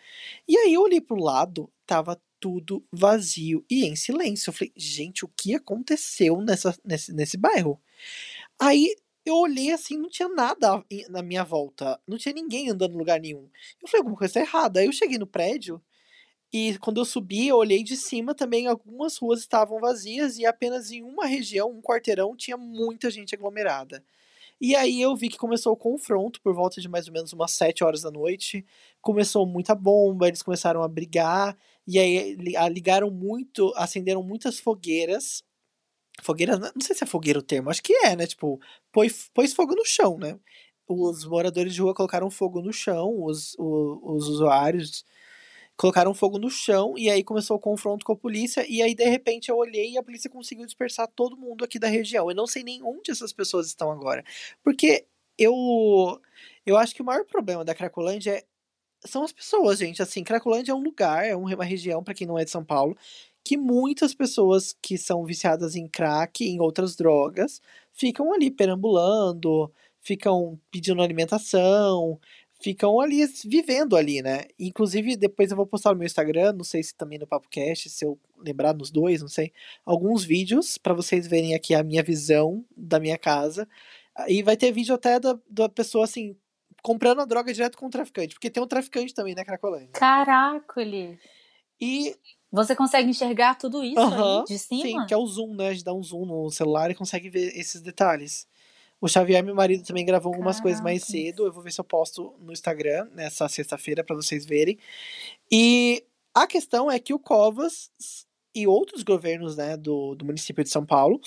[0.47, 4.49] e aí eu olhei pro lado, tava tudo vazio e em silêncio.
[4.49, 7.79] Eu falei, gente, o que aconteceu nessa, nesse, nesse bairro?
[8.59, 12.97] Aí eu olhei assim, não tinha nada na minha volta, não tinha ninguém andando em
[12.97, 13.49] lugar nenhum.
[13.81, 14.79] Eu falei, alguma coisa tá errada.
[14.79, 15.81] Aí eu cheguei no prédio,
[16.57, 20.89] e quando eu subi, eu olhei de cima também, algumas ruas estavam vazias e apenas
[20.89, 24.01] em uma região, um quarteirão, tinha muita gente aglomerada.
[24.61, 27.51] E aí eu vi que começou o confronto por volta de mais ou menos umas
[27.51, 28.65] 7 horas da noite.
[29.01, 32.37] Começou muita bomba, eles começaram a brigar, e aí
[32.71, 35.43] ligaram muito, acenderam muitas fogueiras.
[36.21, 38.25] Fogueira, não sei se é fogueira o termo, acho que é, né?
[38.25, 38.61] Tipo,
[38.93, 40.39] pôs, pôs fogo no chão, né?
[40.87, 45.03] Os moradores de rua colocaram fogo no chão, os, os, os usuários
[45.77, 49.05] colocaram fogo no chão e aí começou o confronto com a polícia e aí de
[49.05, 52.29] repente eu olhei e a polícia conseguiu dispersar todo mundo aqui da região.
[52.29, 54.23] Eu não sei nem onde essas pessoas estão agora,
[54.63, 55.05] porque
[55.37, 55.53] eu
[56.65, 58.43] eu acho que o maior problema da Cracolândia é,
[59.05, 60.01] são as pessoas, gente.
[60.01, 62.97] Assim, Cracolândia é um lugar, é uma região para quem não é de São Paulo,
[63.43, 67.61] que muitas pessoas que são viciadas em crack e em outras drogas
[67.93, 72.19] ficam ali perambulando, ficam pedindo alimentação,
[72.65, 74.45] ficam ali vivendo ali, né?
[74.59, 78.03] Inclusive, depois eu vou postar no meu Instagram, não sei se também no PapoCast, se
[78.03, 79.53] eu lembrar nos dois, não sei,
[79.85, 83.67] alguns vídeos para vocês verem aqui a minha visão da minha casa.
[84.27, 86.35] E vai ter vídeo até da, da pessoa assim
[86.81, 89.89] comprando a droga direto com o traficante, porque tem um traficante também na né, Cracolândia.
[89.93, 91.19] Caracoles.
[91.79, 92.15] E
[92.51, 94.81] você consegue enxergar tudo isso de cima?
[94.81, 95.67] Sim, que é o zoom, né?
[95.67, 98.47] A gente dá um zoom no celular e consegue ver esses detalhes.
[99.05, 100.63] O Xavier, meu marido, também gravou algumas Caraca.
[100.63, 101.45] coisas mais cedo.
[101.45, 104.79] Eu vou ver se eu posto no Instagram nessa sexta-feira para vocês verem.
[105.51, 107.91] E a questão é que o Covas
[108.55, 111.21] e outros governos né, do, do município de São Paulo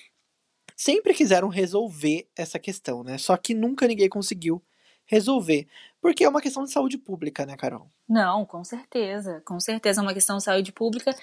[0.74, 3.16] sempre quiseram resolver essa questão, né?
[3.16, 4.60] Só que nunca ninguém conseguiu
[5.06, 5.68] resolver.
[6.00, 7.88] Porque é uma questão de saúde pública, né, Carol?
[8.08, 9.40] Não, com certeza.
[9.44, 11.14] Com certeza é uma questão de saúde pública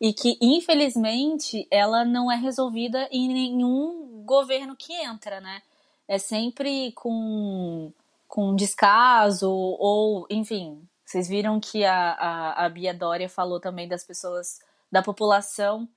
[0.00, 5.62] e que, infelizmente, ela não é resolvida em nenhum governo que entra, né?
[6.08, 7.92] É sempre com,
[8.28, 14.04] com descaso, ou, enfim, vocês viram que a, a, a Bia Dória falou também das
[14.04, 15.88] pessoas, da população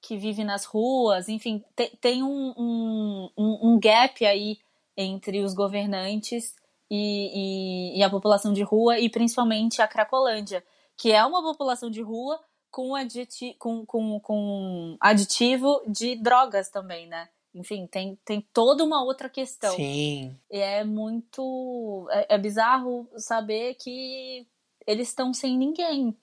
[0.00, 4.58] que vive nas ruas, enfim, te, tem um, um, um, gap aí
[4.96, 6.54] entre os governantes
[6.90, 10.64] e, e, e, a população de rua, e principalmente a Cracolândia,
[10.96, 17.06] que é uma população de rua com, aditi com, com, com aditivo de drogas também,
[17.06, 17.28] né?
[17.54, 19.74] Enfim, tem, tem toda uma outra questão.
[19.74, 20.38] Sim.
[20.50, 22.08] E é muito.
[22.12, 24.46] É, é bizarro saber que
[24.86, 26.16] eles estão sem ninguém.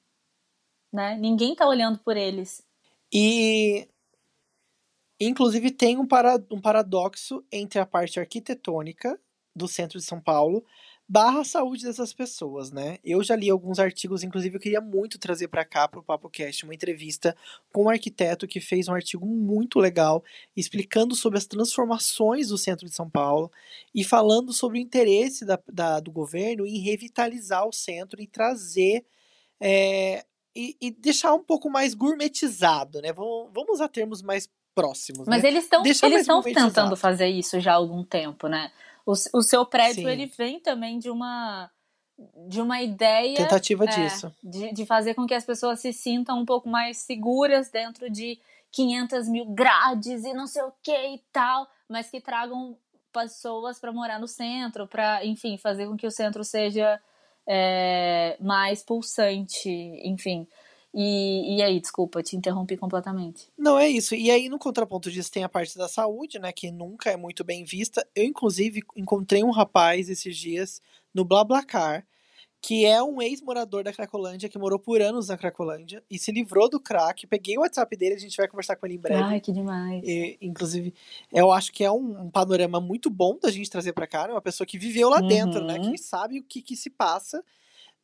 [0.91, 1.17] Né?
[1.17, 2.65] Ninguém tá olhando por eles.
[3.13, 3.87] E.
[5.19, 9.19] Inclusive, tem um, para, um paradoxo entre a parte arquitetônica
[9.55, 10.63] do centro de São Paulo
[11.09, 12.97] barra saúde dessas pessoas, né?
[13.03, 16.65] Eu já li alguns artigos, inclusive eu queria muito trazer para cá para o PapoCast
[16.65, 17.35] uma entrevista
[17.71, 20.21] com um arquiteto que fez um artigo muito legal
[20.55, 23.49] explicando sobre as transformações do centro de São Paulo
[23.95, 29.05] e falando sobre o interesse da, da do governo em revitalizar o centro e trazer
[29.61, 33.13] é, e, e, deixar um pouco mais gourmetizado, né?
[33.13, 35.27] Vamos, vamos usar termos mais próximos.
[35.27, 35.49] Mas né?
[35.49, 38.71] eles estão eles estão tentando fazer isso já há algum tempo, né?
[39.07, 40.09] O, o seu prédio, Sim.
[40.09, 41.71] ele vem também de uma
[42.47, 46.39] de uma ideia tentativa é, disso de, de fazer com que as pessoas se sintam
[46.39, 48.39] um pouco mais seguras dentro de
[48.71, 52.77] 500 mil grades e não sei o que e tal, mas que tragam
[53.13, 56.99] pessoas para morar no centro, para enfim fazer com que o centro seja
[57.47, 59.69] é, mais pulsante,
[60.03, 60.47] enfim.
[60.93, 63.49] E, e aí, desculpa, te interrompi completamente.
[63.57, 64.15] Não, é isso.
[64.15, 66.51] E aí, no contraponto disso, tem a parte da saúde, né?
[66.51, 68.07] Que nunca é muito bem vista.
[68.15, 70.81] Eu, inclusive, encontrei um rapaz esses dias
[71.13, 72.05] no BlaBlaCar
[72.61, 76.69] que é um ex-morador da Cracolândia, que morou por anos na Cracolândia e se livrou
[76.69, 77.27] do crack.
[77.27, 79.21] Peguei o WhatsApp dele, a gente vai conversar com ele em breve.
[79.21, 80.03] Ai, que demais.
[80.03, 80.93] E, inclusive,
[81.31, 84.33] eu acho que é um, um, panorama muito bom da gente trazer para cá, né?
[84.33, 85.27] Uma pessoa que viveu lá uhum.
[85.27, 85.79] dentro, né?
[85.79, 85.97] Que uhum.
[85.97, 87.43] sabe o que, que se passa.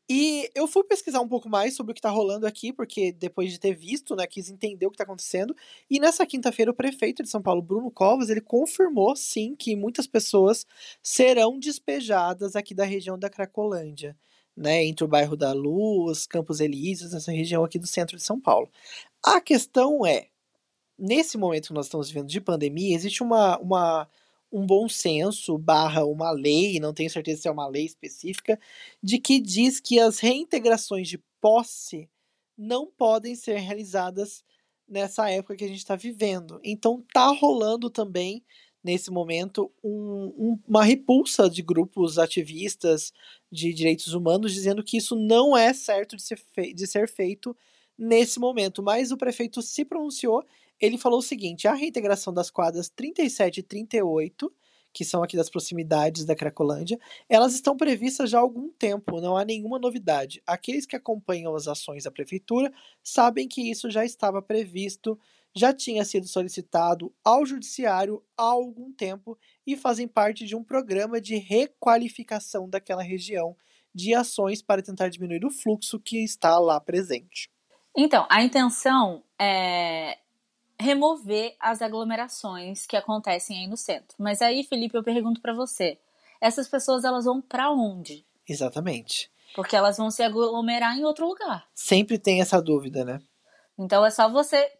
[0.09, 3.51] E eu fui pesquisar um pouco mais sobre o que está rolando aqui, porque depois
[3.51, 5.55] de ter visto, né, quis entender o que está acontecendo.
[5.89, 10.05] E nessa quinta-feira, o prefeito de São Paulo, Bruno Covas, ele confirmou, sim, que muitas
[10.05, 10.65] pessoas
[11.01, 14.15] serão despejadas aqui da região da Cracolândia
[14.55, 18.39] né, entre o bairro da Luz, Campos Elíseos, essa região aqui do centro de São
[18.39, 18.69] Paulo.
[19.23, 20.27] A questão é,
[20.97, 24.07] nesse momento que nós estamos vivendo de pandemia, existe uma, uma,
[24.53, 28.59] um bom senso barra uma lei, não tenho certeza se é uma lei específica,
[29.01, 32.07] de que diz que as reintegrações de posse
[32.57, 34.43] não podem ser realizadas
[34.87, 36.59] nessa época que a gente está vivendo.
[36.63, 38.43] Então tá rolando também
[38.83, 43.11] nesse momento um, um, uma repulsa de grupos ativistas
[43.51, 46.39] de direitos humanos dizendo que isso não é certo de ser,
[46.75, 47.55] de ser feito
[47.97, 48.83] nesse momento.
[48.83, 50.45] Mas o prefeito se pronunciou,
[50.83, 54.53] ele falou o seguinte: a reintegração das quadras 37 e 38
[54.93, 59.35] que são aqui das proximidades da Cracolândia, elas estão previstas já há algum tempo, não
[59.35, 60.39] há nenhuma novidade.
[60.45, 65.19] Aqueles que acompanham as ações da prefeitura sabem que isso já estava previsto
[65.55, 71.21] já tinha sido solicitado ao Judiciário há algum tempo e fazem parte de um programa
[71.21, 73.55] de requalificação daquela região
[73.93, 77.51] de ações para tentar diminuir o fluxo que está lá presente.
[77.95, 80.17] Então, a intenção é
[80.79, 84.15] remover as aglomerações que acontecem aí no centro.
[84.19, 85.97] Mas aí, Felipe, eu pergunto para você,
[86.41, 88.25] essas pessoas elas vão para onde?
[88.47, 89.31] Exatamente.
[89.55, 91.67] Porque elas vão se aglomerar em outro lugar.
[91.73, 93.21] Sempre tem essa dúvida, né?
[93.77, 94.71] Então é só você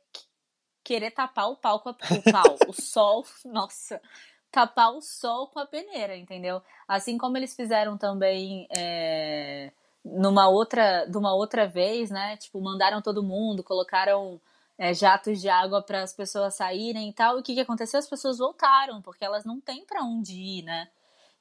[0.84, 4.02] querer tapar o pau com a, o pau, o sol, nossa,
[4.52, 6.62] tapar o sol com a peneira, entendeu?
[6.88, 9.72] Assim como eles fizeram também é,
[10.04, 12.36] numa outra, de uma outra vez, né?
[12.38, 14.42] Tipo, mandaram todo mundo, colocaram
[14.78, 17.38] é, jatos de água para as pessoas saírem e tal.
[17.38, 18.00] E o que, que aconteceu?
[18.00, 20.88] As pessoas voltaram, porque elas não têm para onde ir, né?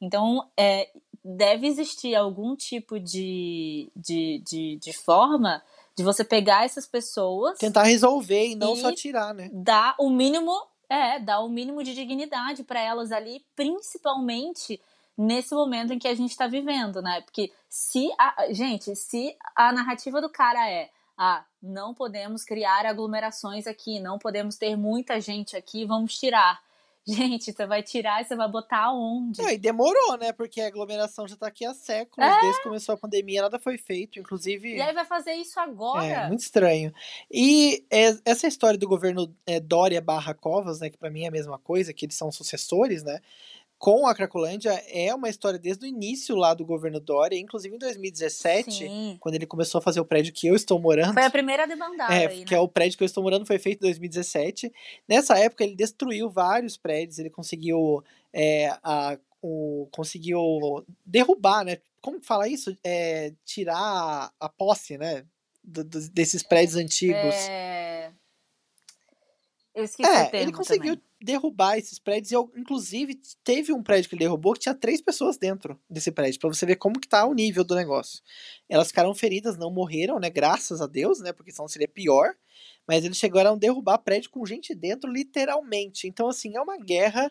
[0.01, 0.91] Então, é,
[1.25, 5.63] deve existir algum tipo de, de, de, de forma
[5.97, 7.59] de você pegar essas pessoas.
[7.59, 9.49] Tentar resolver e não e só tirar, né?
[9.53, 10.53] Dar o mínimo,
[10.89, 14.81] é, dar o mínimo de dignidade para elas ali, principalmente
[15.17, 17.21] nesse momento em que a gente está vivendo, né?
[17.21, 23.67] Porque se a, gente, se a narrativa do cara é ah, não podemos criar aglomerações
[23.67, 26.61] aqui, não podemos ter muita gente aqui, vamos tirar.
[27.05, 29.43] Gente, você vai tirar e você vai botar onde?
[29.43, 30.33] E demorou, né?
[30.33, 32.31] Porque a aglomeração já tá aqui há séculos.
[32.31, 32.41] É.
[32.41, 34.21] Desde que começou a pandemia, nada foi feito.
[34.21, 34.77] Inclusive.
[34.77, 36.05] E aí vai fazer isso agora?
[36.05, 36.95] É, muito estranho.
[37.29, 40.91] E é, essa história do governo é, Dória barra Covas, né?
[40.91, 43.19] Que para mim é a mesma coisa, que eles são sucessores, né?
[43.83, 47.79] Com a Cracolândia é uma história desde o início lá do governo Dória, inclusive em
[47.81, 49.17] 2017, Sim.
[49.19, 51.13] quando ele começou a fazer o prédio que eu estou morando.
[51.15, 52.15] Foi a primeira demandada.
[52.15, 52.63] É, aí, que é né?
[52.63, 54.73] o prédio que eu estou morando, foi feito em 2017.
[55.09, 58.05] Nessa época, ele destruiu vários prédios, ele conseguiu.
[58.33, 60.41] É, a, o, conseguiu
[61.05, 61.79] derrubar, né?
[62.01, 62.77] Como fala isso?
[62.85, 65.25] É, tirar a posse, né?
[65.65, 67.35] Do, do, desses prédios antigos.
[67.49, 67.92] É...
[69.75, 71.11] Eu esqueci é, o termo ele conseguiu também.
[71.21, 72.31] derrubar esses prédios.
[72.31, 76.13] E, eu, inclusive, teve um prédio que ele derrubou que tinha três pessoas dentro desse
[76.13, 78.23] prédio, para você ver como que tá o nível do negócio.
[78.69, 80.29] Elas ficaram feridas, não morreram, né?
[80.29, 81.33] Graças a Deus, né?
[81.33, 82.35] Porque senão seria pior.
[82.87, 86.07] Mas eles chegaram a derrubar prédio com gente dentro, literalmente.
[86.07, 87.31] Então, assim, é uma guerra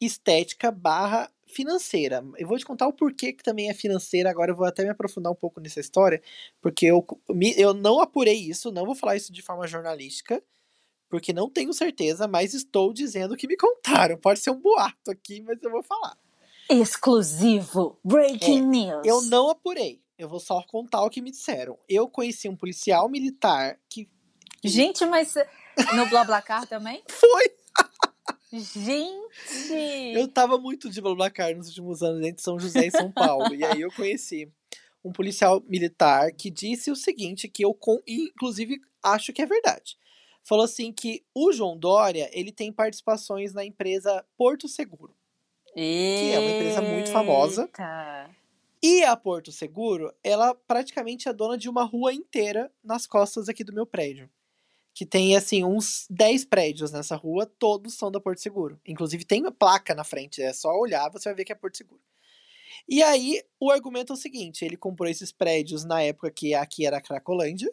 [0.00, 2.24] estética barra financeira.
[2.36, 4.90] Eu vou te contar o porquê que também é financeira, agora eu vou até me
[4.90, 6.20] aprofundar um pouco nessa história,
[6.60, 7.06] porque eu,
[7.56, 10.42] eu não apurei isso, não vou falar isso de forma jornalística,
[11.08, 14.18] porque não tenho certeza, mas estou dizendo que me contaram.
[14.18, 16.16] Pode ser um boato aqui, mas eu vou falar.
[16.68, 19.06] Exclusivo, breaking é, news.
[19.06, 20.02] Eu não apurei.
[20.18, 21.78] Eu vou só contar o que me disseram.
[21.88, 24.08] Eu conheci um policial militar que.
[24.64, 25.34] Gente, mas
[25.94, 27.02] no BlaBlaCar também?
[27.08, 27.44] Foi!
[28.52, 30.14] Gente!
[30.14, 33.54] Eu tava muito de BlaBlaCar nos últimos anos entre São José e São Paulo.
[33.54, 34.50] e aí eu conheci
[35.04, 39.96] um policial militar que disse o seguinte, que eu, inclusive, acho que é verdade
[40.46, 45.14] falou assim que o João Dória, ele tem participações na empresa Porto Seguro.
[45.74, 46.22] Eita.
[46.22, 47.68] Que é uma empresa muito famosa.
[48.82, 53.64] E a Porto Seguro, ela praticamente é dona de uma rua inteira nas costas aqui
[53.64, 54.30] do meu prédio.
[54.94, 58.80] Que tem, assim, uns 10 prédios nessa rua, todos são da Porto Seguro.
[58.86, 61.76] Inclusive tem uma placa na frente, é só olhar, você vai ver que é Porto
[61.76, 62.00] Seguro.
[62.88, 66.86] E aí, o argumento é o seguinte: ele comprou esses prédios na época que aqui
[66.86, 67.72] era Cracolândia,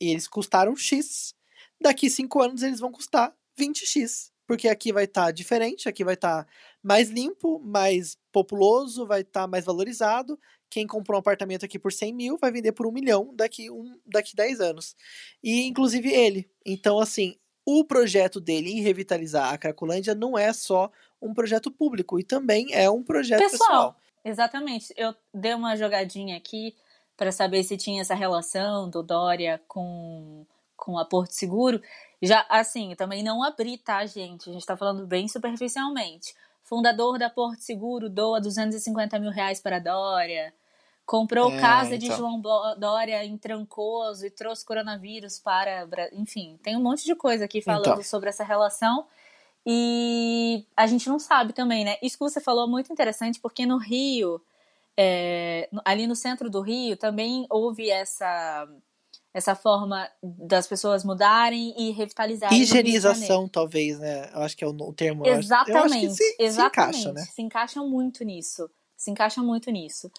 [0.00, 1.34] e eles custaram X.
[1.82, 4.30] Daqui cinco anos eles vão custar 20x.
[4.46, 6.50] Porque aqui vai estar tá diferente, aqui vai estar tá
[6.82, 10.38] mais limpo, mais populoso, vai estar tá mais valorizado,
[10.72, 13.94] quem comprou um apartamento aqui por 100 mil vai vender por um milhão daqui, um,
[14.06, 14.96] daqui 10 anos.
[15.42, 16.50] E inclusive ele.
[16.64, 20.90] Então, assim, o projeto dele em revitalizar a Cracolândia não é só
[21.20, 23.68] um projeto público, e também é um projeto pessoal.
[23.68, 23.96] pessoal.
[24.24, 24.94] Exatamente.
[24.96, 26.74] Eu dei uma jogadinha aqui
[27.18, 30.46] para saber se tinha essa relação do Dória com,
[30.82, 31.80] com a Porto Seguro.
[32.20, 34.50] Já, assim, também não abri, tá, gente?
[34.50, 36.34] A gente tá falando bem superficialmente.
[36.64, 40.52] Fundador da Porto Seguro doa 250 mil reais para a Dória.
[41.06, 42.18] Comprou é, casa de então.
[42.18, 42.40] João
[42.78, 45.86] Dória em Trancoso e trouxe coronavírus para.
[46.12, 48.02] Enfim, tem um monte de coisa aqui falando então.
[48.02, 49.06] sobre essa relação.
[49.64, 51.96] E a gente não sabe também, né?
[52.02, 54.42] Isso que você falou é muito interessante, porque no Rio,
[54.96, 58.68] é, ali no centro do Rio, também houve essa
[59.34, 62.60] essa forma das pessoas mudarem e revitalizarem.
[62.60, 64.30] Higienização, talvez, né?
[64.34, 65.26] Eu acho que é o, termo.
[65.26, 66.14] Exatamente.
[66.14, 66.96] Se, exatamente.
[66.96, 67.22] Se encaixa, né?
[67.22, 68.70] se encaixa muito nisso.
[68.96, 70.10] Se encaixa muito nisso.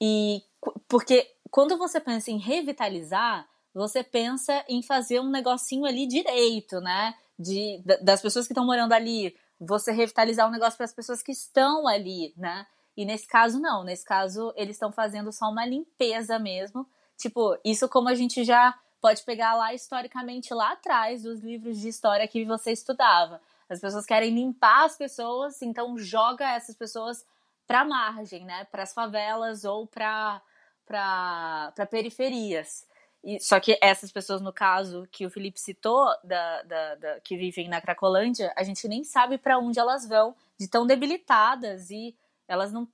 [0.00, 0.42] E
[0.86, 7.14] porque quando você pensa em revitalizar, você pensa em fazer um negocinho ali direito, né?
[7.38, 11.32] De, das pessoas que estão morando ali, você revitalizar um negócio para as pessoas que
[11.32, 12.66] estão ali, né?
[12.96, 13.84] E nesse caso, não.
[13.84, 16.86] Nesse caso, eles estão fazendo só uma limpeza mesmo.
[17.18, 21.88] Tipo, isso como a gente já pode pegar lá historicamente, lá atrás, dos livros de
[21.88, 23.40] história que você estudava.
[23.68, 27.26] As pessoas querem limpar as pessoas, então joga essas pessoas
[27.66, 28.64] para margem, né?
[28.64, 30.40] Para as favelas ou para
[30.86, 32.86] para periferias.
[33.22, 37.36] E, só que essas pessoas, no caso que o Felipe citou, da, da, da que
[37.36, 42.16] vivem na Cracolândia, a gente nem sabe para onde elas vão, de tão debilitadas e
[42.46, 42.88] elas não,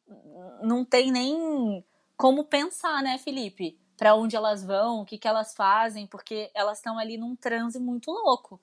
[0.61, 1.85] não têm nem
[2.17, 3.79] como pensar, né, Felipe?
[3.97, 7.79] Para onde elas vão, o que, que elas fazem, porque elas estão ali num transe
[7.79, 8.61] muito louco.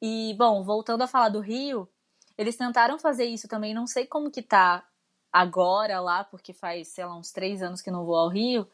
[0.00, 1.88] E, bom, voltando a falar do Rio,
[2.36, 4.86] eles tentaram fazer isso também, não sei como que tá
[5.32, 8.68] agora lá, porque faz, sei lá, uns três anos que não vou ao Rio,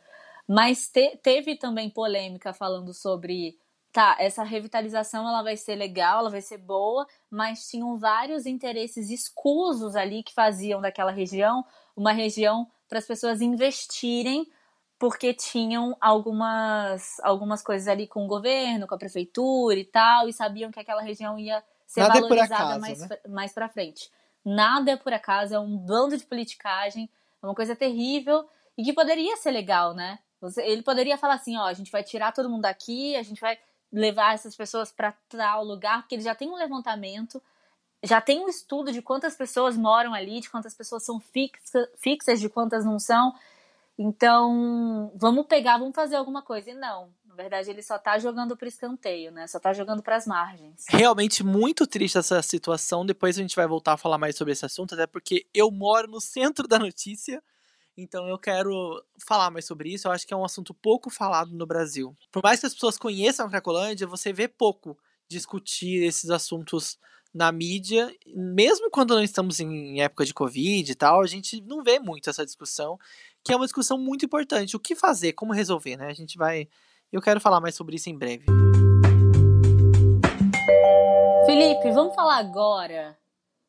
[0.46, 3.58] mas te, teve também polêmica falando sobre,
[3.92, 9.10] tá, essa revitalização ela vai ser legal, ela vai ser boa, mas tinham vários interesses
[9.10, 11.64] escusos ali que faziam daquela região
[11.96, 14.50] uma região para as pessoas investirem
[14.98, 20.32] porque tinham algumas algumas coisas ali com o governo, com a prefeitura e tal, e
[20.32, 23.18] sabiam que aquela região ia ser Nada é valorizada é acaso, mais, né?
[23.28, 24.10] mais para frente.
[24.44, 27.08] Nada é por acaso, é um bando de politicagem,
[27.42, 30.18] é uma coisa terrível e que poderia ser legal, né?
[30.40, 33.40] Você, ele poderia falar assim, ó, a gente vai tirar todo mundo daqui, a gente
[33.40, 33.58] vai
[33.90, 37.40] levar essas pessoas para tal lugar, porque ele já tem um levantamento,
[38.02, 42.40] já tem um estudo de quantas pessoas moram ali, de quantas pessoas são fixa, fixas,
[42.40, 43.34] de quantas não são.
[43.98, 46.70] Então, vamos pegar, vamos fazer alguma coisa.
[46.70, 49.46] E não, na verdade, ele só tá jogando pro escanteio, né?
[49.46, 50.84] Só tá jogando para as margens.
[50.88, 53.06] Realmente muito triste essa situação.
[53.06, 56.08] Depois a gente vai voltar a falar mais sobre esse assunto, até porque eu moro
[56.08, 57.42] no centro da notícia.
[57.96, 60.08] Então eu quero falar mais sobre isso.
[60.08, 62.16] Eu acho que é um assunto pouco falado no Brasil.
[62.32, 66.98] Por mais que as pessoas conheçam a Cracolândia, você vê pouco discutir esses assuntos
[67.34, 71.82] na mídia, mesmo quando não estamos em época de Covid e tal, a gente não
[71.82, 72.96] vê muito essa discussão,
[73.44, 74.74] que é uma discussão muito importante.
[74.74, 76.06] O que fazer, como resolver, né?
[76.06, 76.66] A gente vai.
[77.12, 78.46] Eu quero falar mais sobre isso em breve.
[81.44, 83.16] Felipe, vamos falar agora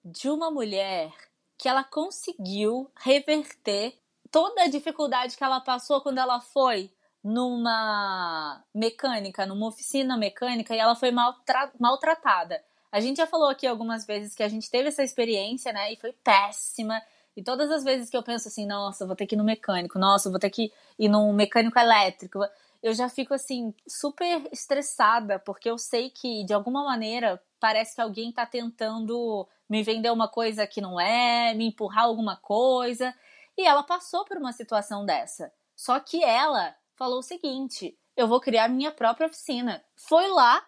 [0.04, 1.12] de uma mulher
[1.58, 3.94] que ela conseguiu reverter
[4.32, 6.90] toda a dificuldade que ela passou quando ela foi
[7.24, 12.64] numa mecânica, numa oficina mecânica e ela foi maltra maltratada.
[12.92, 15.92] A gente já falou aqui algumas vezes que a gente teve essa experiência, né?
[15.92, 17.02] E foi péssima.
[17.36, 20.00] E todas as vezes que eu penso assim, nossa, vou ter que ir no mecânico,
[20.00, 22.40] nossa, vou ter que ir num mecânico elétrico,
[22.86, 28.02] eu já fico assim, super estressada, porque eu sei que, de alguma maneira, parece que
[28.02, 33.12] alguém tá tentando me vender uma coisa que não é, me empurrar alguma coisa.
[33.58, 35.52] E ela passou por uma situação dessa.
[35.76, 39.84] Só que ela falou o seguinte: eu vou criar minha própria oficina.
[39.96, 40.64] Foi lá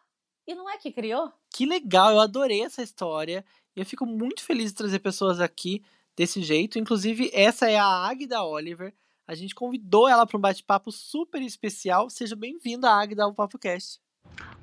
[0.47, 1.31] e não é que criou?
[1.51, 3.45] Que legal, eu adorei essa história.
[3.75, 5.83] E eu fico muito feliz de trazer pessoas aqui
[6.17, 6.79] desse jeito.
[6.79, 8.91] Inclusive, essa é a Agda Oliver.
[9.27, 12.09] A gente convidou ela para um bate-papo super especial.
[12.09, 13.99] Seja bem-vinda, Agda, ao Papo Cast.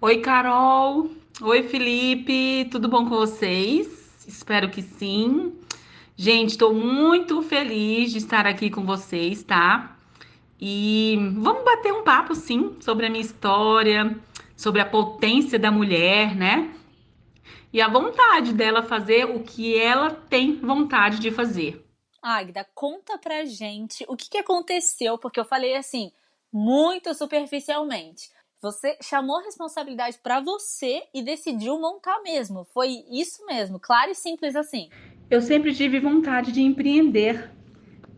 [0.01, 1.11] Oi, Carol.
[1.41, 2.69] Oi, Felipe.
[2.71, 3.87] Tudo bom com vocês?
[4.27, 5.53] Espero que sim.
[6.17, 9.97] Gente, estou muito feliz de estar aqui com vocês, tá?
[10.61, 14.17] E vamos bater um papo, sim, sobre a minha história,
[14.57, 16.73] sobre a potência da mulher, né?
[17.75, 21.85] E a vontade dela fazer o que ela tem vontade de fazer.
[22.23, 26.11] Agda, conta pra gente o que, que aconteceu, porque eu falei assim,
[26.51, 28.31] muito superficialmente.
[28.63, 32.65] Você chamou a responsabilidade para você e decidiu montar mesmo.
[32.73, 34.89] Foi isso mesmo, claro e simples assim
[35.31, 37.51] eu sempre tive vontade de empreender.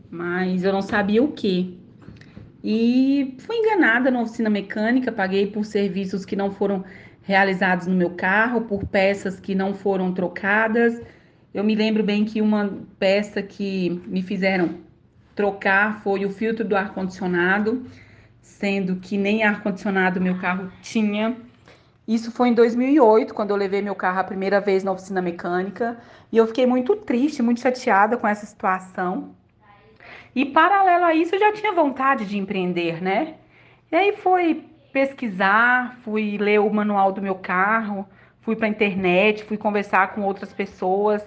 [0.09, 1.77] mas eu não sabia o que.
[2.63, 6.85] E fui enganada na oficina mecânica, paguei por serviços que não foram
[7.27, 11.01] realizados no meu carro, por peças que não foram trocadas.
[11.53, 14.75] Eu me lembro bem que uma peça que me fizeram
[15.35, 17.85] trocar foi o filtro do ar-condicionado,
[18.41, 21.35] sendo que nem ar-condicionado meu carro tinha.
[22.07, 25.97] Isso foi em 2008, quando eu levei meu carro a primeira vez na oficina mecânica,
[26.31, 29.35] e eu fiquei muito triste, muito chateada com essa situação.
[30.33, 33.33] E paralelo a isso, eu já tinha vontade de empreender, né?
[33.91, 34.63] E aí foi
[34.97, 38.03] pesquisar, fui ler o manual do meu carro,
[38.41, 41.23] fui para a internet, fui conversar com outras pessoas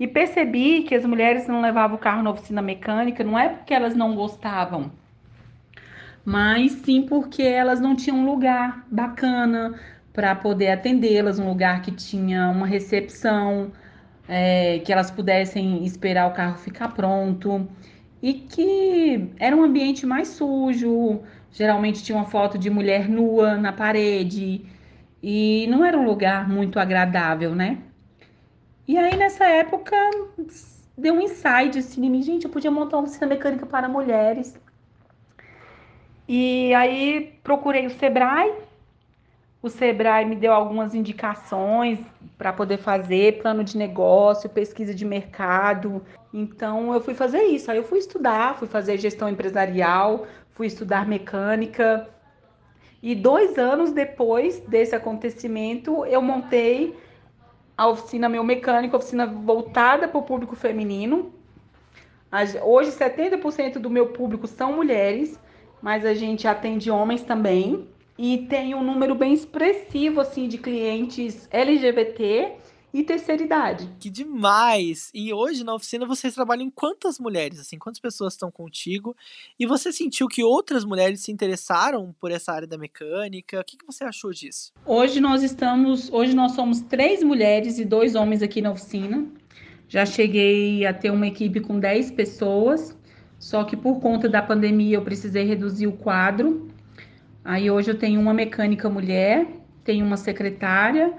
[0.00, 3.72] e percebi que as mulheres não levavam o carro na oficina mecânica, não é porque
[3.72, 4.90] elas não gostavam,
[6.24, 9.78] mas sim porque elas não tinham um lugar bacana
[10.12, 13.70] para poder atendê-las, um lugar que tinha uma recepção,
[14.28, 17.68] é, que elas pudessem esperar o carro ficar pronto
[18.20, 21.20] e que era um ambiente mais sujo,
[21.52, 24.66] geralmente tinha uma foto de mulher nua na parede
[25.22, 27.78] e não era um lugar muito agradável, né?
[28.88, 29.96] E aí nessa época
[30.96, 34.58] deu um insight assim em mim, gente, eu podia montar uma oficina mecânica para mulheres.
[36.26, 38.52] E aí procurei o Sebrae.
[39.60, 42.00] O Sebrae me deu algumas indicações
[42.36, 46.02] para poder fazer plano de negócio, pesquisa de mercado.
[46.34, 47.70] Então eu fui fazer isso.
[47.70, 52.08] Aí eu fui estudar, fui fazer gestão empresarial, fui estudar mecânica.
[53.02, 56.96] E dois anos depois desse acontecimento, eu montei
[57.76, 61.32] a oficina Meu Mecânico, oficina voltada para o público feminino.
[62.62, 65.38] Hoje, 70% do meu público são mulheres,
[65.82, 67.88] mas a gente atende homens também.
[68.16, 72.56] E tem um número bem expressivo assim de clientes LGBT
[72.92, 73.88] e terceira idade.
[73.98, 75.10] Que demais!
[75.14, 79.16] E hoje na oficina vocês trabalham quantas mulheres, assim, quantas pessoas estão contigo?
[79.58, 83.60] E você sentiu que outras mulheres se interessaram por essa área da mecânica?
[83.60, 84.72] O que, que você achou disso?
[84.84, 89.26] Hoje nós estamos, hoje nós somos três mulheres e dois homens aqui na oficina.
[89.88, 92.96] Já cheguei a ter uma equipe com 10 pessoas,
[93.38, 96.68] só que por conta da pandemia eu precisei reduzir o quadro.
[97.44, 99.46] Aí hoje eu tenho uma mecânica mulher,
[99.84, 101.12] tenho uma secretária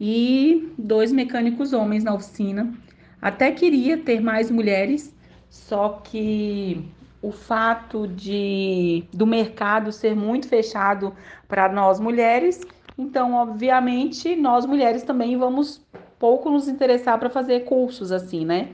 [0.00, 2.72] e dois mecânicos homens na oficina.
[3.20, 5.14] Até queria ter mais mulheres,
[5.48, 6.84] só que
[7.22, 11.14] o fato de do mercado ser muito fechado
[11.48, 12.60] para nós mulheres,
[12.96, 15.84] então obviamente nós mulheres também vamos
[16.18, 18.68] pouco nos interessar para fazer cursos assim, né?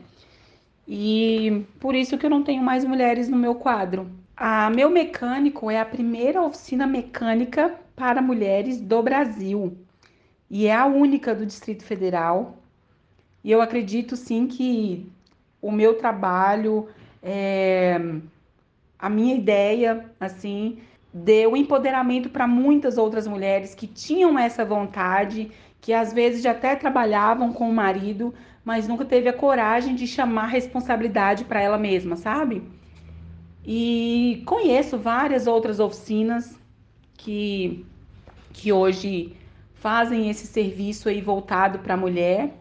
[0.86, 4.10] E por isso que eu não tenho mais mulheres no meu quadro.
[4.36, 9.76] A Meu Mecânico é a primeira oficina mecânica para mulheres do Brasil
[10.52, 12.58] e é a única do Distrito Federal.
[13.42, 15.10] E eu acredito sim que
[15.62, 16.88] o meu trabalho,
[17.22, 17.98] é,
[18.98, 20.80] a minha ideia, assim,
[21.12, 25.50] deu empoderamento para muitas outras mulheres que tinham essa vontade,
[25.80, 30.06] que às vezes já até trabalhavam com o marido, mas nunca teve a coragem de
[30.06, 32.62] chamar responsabilidade para ela mesma, sabe?
[33.64, 36.54] E conheço várias outras oficinas
[37.16, 37.86] que,
[38.52, 39.34] que hoje
[39.82, 42.54] fazem esse serviço aí voltado para a mulher.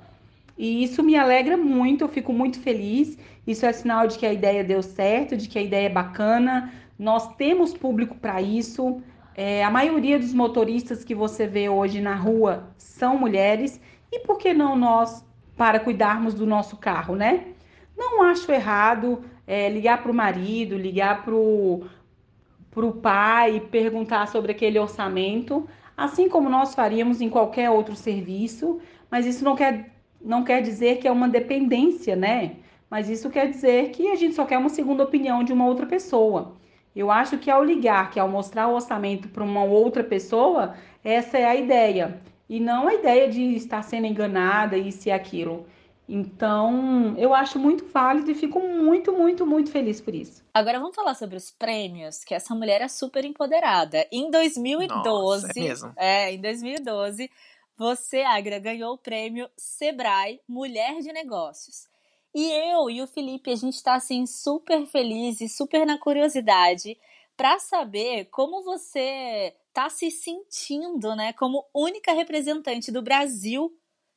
[0.57, 3.17] E isso me alegra muito, eu fico muito feliz.
[3.45, 6.73] Isso é sinal de que a ideia deu certo, de que a ideia é bacana.
[6.97, 9.01] Nós temos público para isso.
[9.35, 13.79] É, a maioria dos motoristas que você vê hoje na rua são mulheres.
[14.11, 15.23] E por que não nós
[15.55, 17.45] para cuidarmos do nosso carro, né?
[17.95, 24.79] Não acho errado é, ligar para o marido, ligar para o pai, perguntar sobre aquele
[24.79, 28.79] orçamento assim como nós faríamos em qualquer outro serviço,
[29.09, 32.55] mas isso não quer, não quer dizer que é uma dependência, né?
[32.89, 35.85] Mas isso quer dizer que a gente só quer uma segunda opinião de uma outra
[35.85, 36.57] pessoa.
[36.95, 41.37] Eu acho que ao ligar, que ao mostrar o orçamento para uma outra pessoa, essa
[41.37, 42.19] é a ideia.
[42.49, 45.65] E não a ideia de estar sendo enganada, e aquilo.
[46.13, 50.43] Então, eu acho muito válido e fico muito, muito, muito feliz por isso.
[50.53, 54.05] Agora vamos falar sobre os prêmios, que essa mulher é super empoderada.
[54.11, 55.93] Em 2012, Nossa, é, mesmo.
[55.95, 57.31] é, em 2012,
[57.77, 61.87] você, Agra, ganhou o prêmio Sebrae Mulher de Negócios.
[62.35, 66.97] E eu e o Felipe, a gente está assim super feliz e super na curiosidade
[67.37, 73.73] para saber como você está se sentindo, né, como única representante do Brasil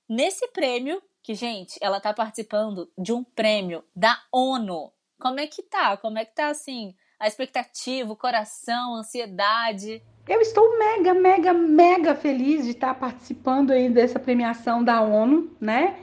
[0.09, 4.93] nesse prêmio que, gente, ela tá participando de um prêmio da ONU.
[5.18, 5.97] Como é que tá?
[5.97, 10.03] Como é que tá, assim, a expectativa, o coração, a ansiedade?
[10.29, 15.97] Eu estou mega, mega, mega feliz de estar participando aí dessa premiação da ONU, né?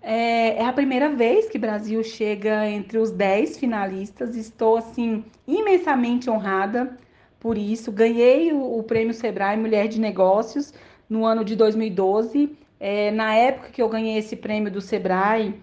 [0.00, 4.36] É, é, a primeira vez que o Brasil chega entre os 10 finalistas.
[4.36, 6.96] Estou, assim, imensamente honrada
[7.40, 7.90] por isso.
[7.90, 10.72] Ganhei o, o Prêmio Sebrae Mulher de Negócios
[11.10, 12.63] no ano de 2012.
[12.78, 15.54] É, na época que eu ganhei esse prêmio do Sebrae,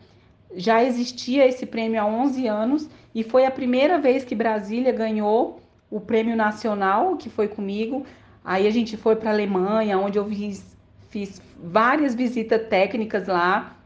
[0.56, 5.62] já existia esse prêmio há 11 anos e foi a primeira vez que Brasília ganhou
[5.90, 8.06] o prêmio nacional, que foi comigo.
[8.44, 10.78] Aí a gente foi para a Alemanha, onde eu fiz,
[11.10, 13.78] fiz várias visitas técnicas lá,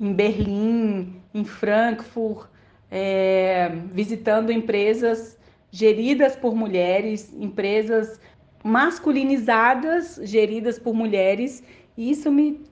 [0.00, 2.48] em Berlim, em Frankfurt,
[2.90, 5.38] é, visitando empresas
[5.70, 8.18] geridas por mulheres, empresas
[8.64, 11.62] masculinizadas, geridas por mulheres.
[11.96, 12.64] E isso me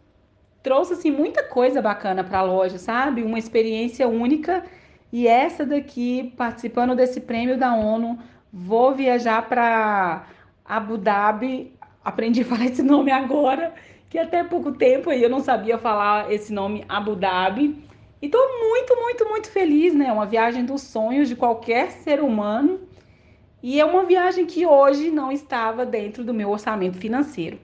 [0.62, 3.22] trouxe assim muita coisa bacana para a loja, sabe?
[3.22, 4.64] Uma experiência única.
[5.12, 8.18] E essa daqui, participando desse prêmio da ONU,
[8.52, 10.26] vou viajar para
[10.64, 11.72] Abu Dhabi.
[12.04, 13.74] Aprendi a falar esse nome agora,
[14.08, 17.84] que até pouco tempo eu não sabia falar esse nome Abu Dhabi.
[18.20, 20.12] E estou muito, muito, muito feliz, né?
[20.12, 22.80] Uma viagem dos sonhos de qualquer ser humano.
[23.62, 27.58] E é uma viagem que hoje não estava dentro do meu orçamento financeiro.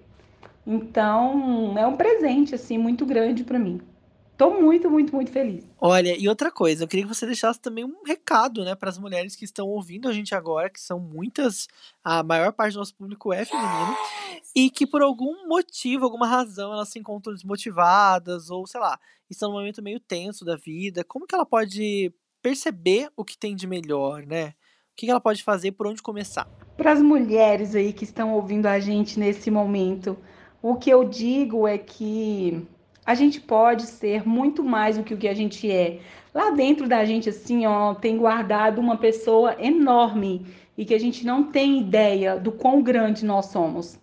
[0.67, 3.81] Então, é um presente assim muito grande para mim.
[4.37, 5.65] Tô muito, muito, muito feliz.
[5.81, 8.99] Olha, e outra coisa, eu queria que você deixasse também um recado, né, para as
[8.99, 11.69] mulheres que estão ouvindo a gente agora, que são muitas,
[12.03, 13.97] a maior parte do nosso público é feminino,
[14.57, 18.99] e que por algum motivo, alguma razão, elas se encontram desmotivadas ou, sei lá,
[19.31, 21.05] estão num momento meio tenso da vida.
[21.05, 22.13] Como que ela pode
[22.43, 24.49] perceber o que tem de melhor, né?
[24.93, 26.49] O que ela pode fazer, por onde começar?
[26.77, 30.17] Para as mulheres aí que estão ouvindo a gente nesse momento,
[30.65, 32.67] o que eu digo é que
[33.05, 35.99] a gente pode ser muito mais do que o que a gente é.
[36.33, 40.47] Lá dentro da gente, assim, ó, tem guardado uma pessoa enorme
[40.79, 44.01] e que a gente não tem ideia do quão grande nós somos.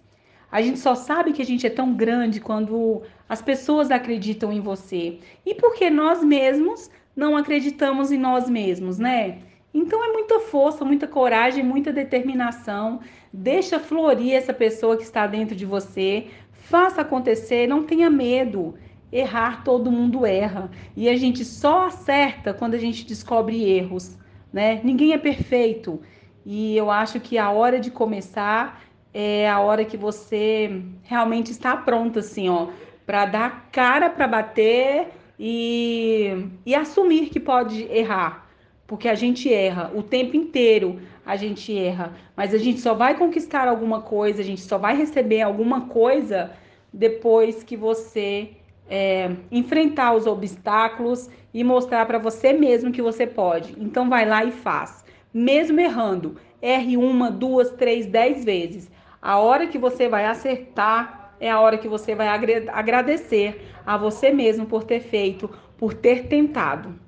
[0.51, 4.61] A gente só sabe que a gente é tão grande quando as pessoas acreditam em
[4.61, 5.17] você.
[5.43, 9.39] E porque nós mesmos não acreditamos em nós mesmos, né?
[9.73, 12.99] Então é muita força, muita coragem, muita determinação.
[13.31, 16.27] Deixa florir essa pessoa que está dentro de você.
[16.51, 18.75] Faça acontecer, não tenha medo.
[19.11, 20.71] Errar, todo mundo erra.
[20.95, 24.17] E a gente só acerta quando a gente descobre erros,
[24.53, 24.79] né?
[24.83, 26.01] Ninguém é perfeito.
[26.45, 28.81] E eu acho que a hora de começar
[29.13, 32.67] é a hora que você realmente está pronta, assim, ó,
[33.05, 38.47] para dar cara para bater e, e assumir que pode errar.
[38.87, 43.17] Porque a gente erra o tempo inteiro, a gente erra, mas a gente só vai
[43.17, 46.51] conquistar alguma coisa, a gente só vai receber alguma coisa
[46.91, 48.51] depois que você
[48.89, 53.75] é, enfrentar os obstáculos e mostrar para você mesmo que você pode.
[53.79, 55.05] Então vai lá e faz.
[55.33, 58.91] Mesmo errando, erre uma, duas, três, dez vezes.
[59.21, 64.31] A hora que você vai acertar é a hora que você vai agradecer a você
[64.31, 66.99] mesmo por ter feito, por ter tentado.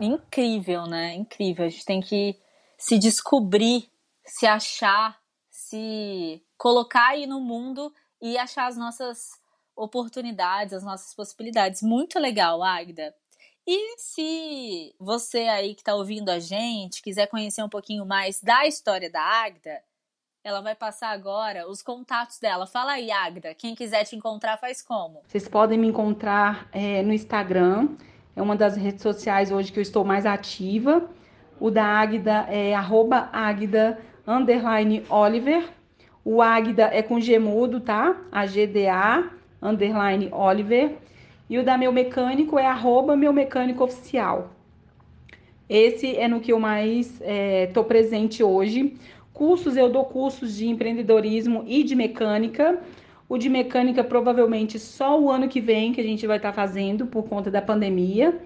[0.00, 1.14] Incrível, né?
[1.14, 1.66] Incrível.
[1.66, 2.36] A gente tem que
[2.80, 3.88] se descobrir,
[4.24, 5.20] se achar,
[5.50, 9.28] se colocar aí no mundo e achar as nossas
[9.76, 11.82] oportunidades, as nossas possibilidades.
[11.82, 13.14] Muito legal, Agda.
[13.66, 18.66] E se você aí que está ouvindo a gente quiser conhecer um pouquinho mais da
[18.66, 19.82] história da Agda,
[20.42, 22.66] ela vai passar agora os contatos dela.
[22.66, 23.54] Fala aí, Agda.
[23.54, 25.22] Quem quiser te encontrar, faz como?
[25.26, 27.90] Vocês podem me encontrar é, no Instagram.
[28.34, 31.10] É uma das redes sociais hoje que eu estou mais ativa.
[31.60, 33.98] O da Agda é arroba Agda
[35.10, 35.64] Oliver.
[36.24, 38.16] O Águida é com gemudo, tá?
[38.32, 39.30] A GDA,
[39.62, 40.96] underline Oliver.
[41.48, 44.52] E o da Meu Mecânico é arroba Meu Mecânico Oficial.
[45.68, 48.96] Esse é no que eu mais estou é, presente hoje.
[49.32, 52.78] Cursos, eu dou cursos de empreendedorismo e de mecânica.
[53.28, 56.54] O de mecânica provavelmente só o ano que vem que a gente vai estar tá
[56.54, 58.40] fazendo por conta da pandemia.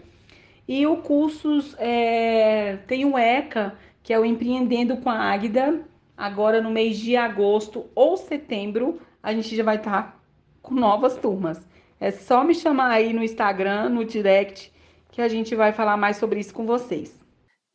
[0.66, 5.82] E o cursos é, tem o ECA, que é o Empreendendo com a Águida,
[6.16, 10.20] agora no mês de agosto ou setembro, a gente já vai estar tá
[10.62, 11.60] com novas turmas.
[12.00, 14.72] É só me chamar aí no Instagram, no direct,
[15.10, 17.14] que a gente vai falar mais sobre isso com vocês.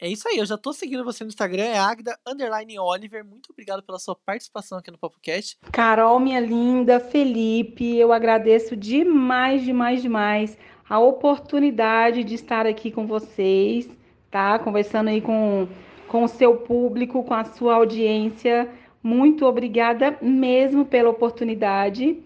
[0.01, 3.23] É isso aí, eu já tô seguindo você no Instagram, é Agda Underline Oliver.
[3.25, 5.57] Muito obrigado pela sua participação aqui no PapoCast.
[5.73, 10.57] Carol, minha linda, Felipe, eu agradeço demais, demais, demais
[10.89, 13.87] a oportunidade de estar aqui com vocês,
[14.31, 14.57] tá?
[14.57, 15.67] Conversando aí com
[16.09, 18.67] com o seu público, com a sua audiência.
[19.01, 22.17] Muito obrigada mesmo pela oportunidade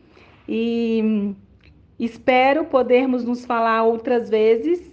[0.50, 1.36] e
[2.00, 4.92] espero podermos nos falar outras vezes.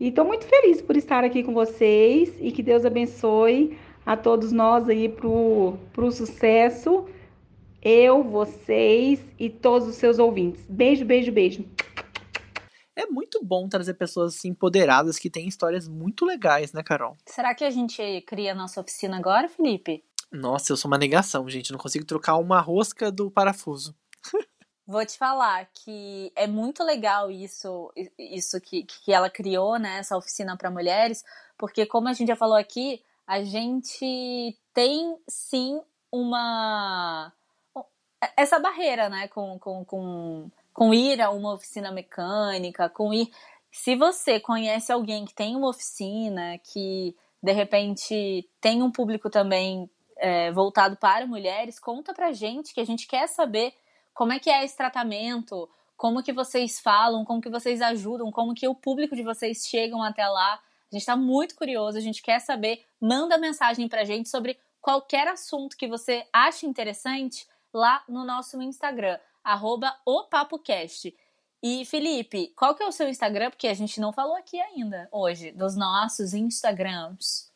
[0.00, 4.50] E estou muito feliz por estar aqui com vocês e que Deus abençoe a todos
[4.50, 7.04] nós aí para o sucesso.
[7.80, 10.64] Eu, vocês e todos os seus ouvintes.
[10.68, 11.64] Beijo, beijo, beijo.
[12.96, 17.16] É muito bom trazer pessoas assim, empoderadas que têm histórias muito legais, né, Carol?
[17.26, 20.04] Será que a gente cria a nossa oficina agora, Felipe?
[20.30, 21.72] Nossa, eu sou uma negação, gente.
[21.72, 23.94] Não consigo trocar uma rosca do parafuso.
[24.86, 29.98] Vou te falar que é muito legal isso, isso que, que ela criou, né?
[29.98, 31.24] Essa oficina para mulheres,
[31.56, 35.80] porque como a gente já falou aqui, a gente tem sim
[36.12, 37.32] uma
[38.36, 39.28] essa barreira, né?
[39.28, 43.30] Com, com, com, com ir a uma oficina mecânica, com ir.
[43.70, 49.88] Se você conhece alguém que tem uma oficina, que de repente tem um público também
[50.16, 53.72] é, voltado para mulheres, conta pra gente que a gente quer saber
[54.12, 58.54] como é que é esse tratamento, como que vocês falam, como que vocês ajudam, como
[58.54, 60.54] que o público de vocês chegam até lá.
[60.54, 62.84] A gente está muito curioso, a gente quer saber.
[63.00, 69.18] Manda mensagem pra gente sobre qualquer assunto que você ache interessante lá no nosso Instagram,
[69.44, 71.14] arroba opapocast.
[71.62, 73.50] E Felipe, qual que é o seu Instagram?
[73.50, 77.52] Porque a gente não falou aqui ainda hoje dos nossos Instagrams.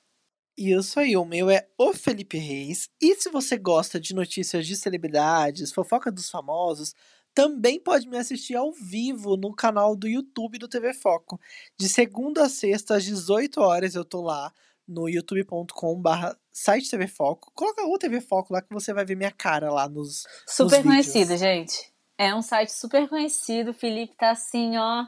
[0.56, 2.88] Isso aí, o meu é o Felipe Reis.
[3.00, 6.94] E se você gosta de notícias de celebridades, fofoca dos famosos,
[7.34, 11.38] também pode me assistir ao vivo no canal do YouTube do TV Foco.
[11.78, 14.52] De segunda a sexta, às 18 horas, eu tô lá
[14.88, 17.52] no youtube.com/barra site TV Foco.
[17.54, 20.24] Coloca o TV Foco lá que você vai ver minha cara lá nos.
[20.46, 21.92] Super nos conhecido, gente.
[22.16, 23.70] É um site super conhecido.
[23.70, 25.06] O Felipe tá assim, ó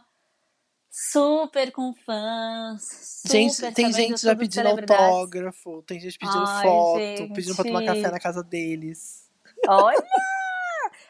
[0.91, 2.83] super com fãs.
[2.83, 7.33] Super gente, tem gente já pedindo autógrafo, tem gente pedindo Ai, foto, gente.
[7.33, 9.31] pedindo pra tomar café na casa deles.
[9.69, 10.03] Olha!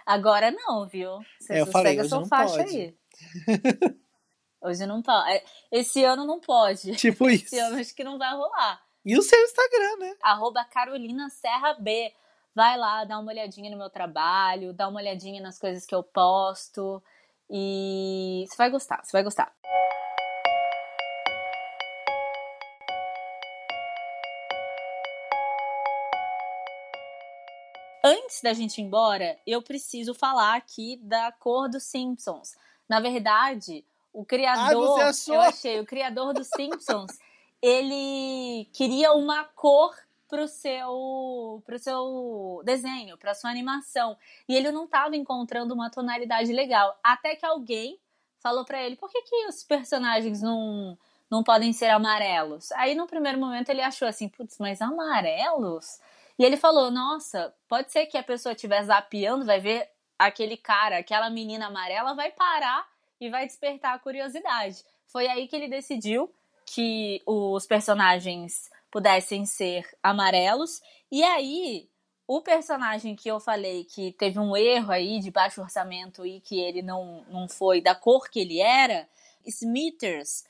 [0.05, 1.18] Agora não, viu?
[1.41, 2.77] Você é, eu falei, hoje não faixa pode.
[2.77, 2.95] aí.
[4.63, 5.31] Hoje não pode.
[5.31, 6.95] É, esse ano não pode.
[6.97, 7.47] Tipo isso.
[7.47, 8.83] Esse ano acho que não vai rolar.
[9.05, 10.17] E o seu Instagram, né?
[10.23, 12.13] Arroba Carolina Serra B.
[12.55, 16.03] Vai lá, dá uma olhadinha no meu trabalho, dá uma olhadinha nas coisas que eu
[16.03, 17.03] posto.
[17.49, 19.51] E você vai gostar, você vai gostar.
[28.05, 32.57] Antes da gente ir embora, eu preciso falar aqui da cor dos Simpsons.
[32.89, 37.19] Na verdade, o criador, Ai, eu achei, o criador dos Simpsons,
[37.63, 39.95] ele queria uma cor
[40.29, 44.17] pro seu pro seu desenho, para sua animação,
[44.49, 47.99] e ele não estava encontrando uma tonalidade legal, até que alguém
[48.41, 50.97] falou para ele: "Por que que os personagens não
[51.31, 52.73] não podem ser amarelos?".
[52.73, 55.99] Aí no primeiro momento ele achou assim: "Putz, mas amarelos?".
[56.39, 60.99] E ele falou: "Nossa, pode ser que a pessoa estiver zapeando, vai ver aquele cara,
[60.99, 62.87] aquela menina amarela vai parar
[63.21, 64.85] e vai despertar a curiosidade".
[65.07, 66.33] Foi aí que ele decidiu
[66.64, 70.81] que os personagens pudessem ser amarelos.
[71.11, 71.89] E aí,
[72.27, 76.61] o personagem que eu falei que teve um erro aí de baixo orçamento e que
[76.61, 79.09] ele não, não foi da cor que ele era,
[79.45, 80.45] Smithers,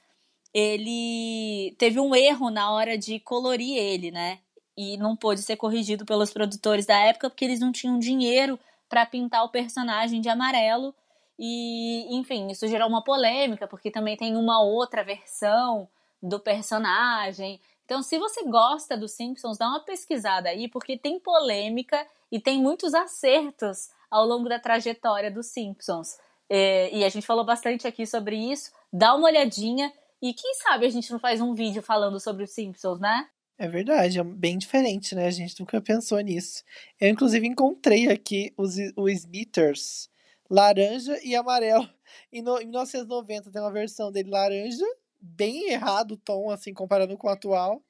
[0.53, 4.41] ele teve um erro na hora de colorir ele, né?
[4.77, 8.59] E não pôde ser corrigido pelos produtores da época porque eles não tinham dinheiro
[8.89, 10.95] para pintar o personagem de amarelo.
[11.43, 15.89] E, enfim, isso gerou uma polêmica, porque também tem uma outra versão
[16.23, 17.59] do personagem.
[17.87, 22.61] Então, se você gosta dos Simpsons, dá uma pesquisada aí, porque tem polêmica e tem
[22.61, 26.19] muitos acertos ao longo da trajetória dos Simpsons.
[26.47, 28.71] É, e a gente falou bastante aqui sobre isso.
[28.93, 32.51] Dá uma olhadinha e quem sabe a gente não faz um vídeo falando sobre os
[32.51, 33.27] Simpsons, né?
[33.57, 35.27] É verdade, é bem diferente, né?
[35.27, 36.63] A gente nunca pensou nisso.
[37.01, 40.10] Eu, inclusive, encontrei aqui os, os Smithers
[40.51, 41.89] laranja e amarelo.
[42.33, 44.85] E no, em 1990 tem uma versão dele laranja
[45.21, 47.83] bem errado o tom, assim, comparando com o atual.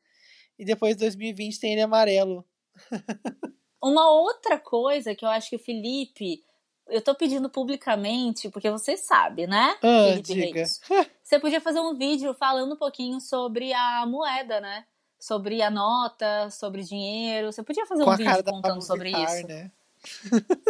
[0.59, 2.45] E depois 2020 tem ele amarelo.
[3.83, 6.45] Uma outra coisa que eu acho que o Felipe.
[6.87, 9.79] Eu tô pedindo publicamente, porque você sabe, né?
[9.81, 10.59] Ah, Felipe diga.
[10.59, 10.81] Reis.
[11.23, 14.85] Você podia fazer um vídeo falando um pouquinho sobre a moeda, né?
[15.17, 17.53] Sobre a nota, sobre dinheiro.
[17.53, 19.47] Você podia fazer com um vídeo contando sobre isso.
[19.47, 19.71] Né?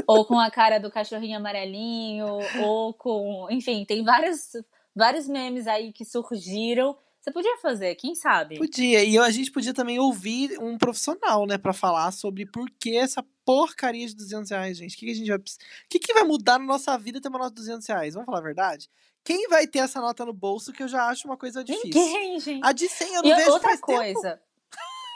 [0.06, 2.26] Ou com a cara do cachorrinho amarelinho,
[2.62, 3.46] ou com.
[3.50, 4.52] Enfim, tem várias
[4.94, 6.96] vários memes aí que surgiram.
[7.20, 8.56] Você podia fazer, quem sabe?
[8.56, 9.04] Podia.
[9.04, 13.22] E a gente podia também ouvir um profissional, né, para falar sobre por que essa
[13.44, 14.96] porcaria de 200 reais, gente.
[14.96, 15.38] O que, que a gente vai.
[15.38, 15.42] O
[15.90, 18.14] que, que vai mudar na nossa vida ter uma nota de 200 reais?
[18.14, 18.88] Vamos falar a verdade?
[19.22, 21.90] Quem vai ter essa nota no bolso que eu já acho uma coisa difícil?
[22.00, 22.64] Ninguém, gente.
[22.64, 24.30] A de 100 eu não e vejo outra coisa.
[24.30, 24.42] Tempo.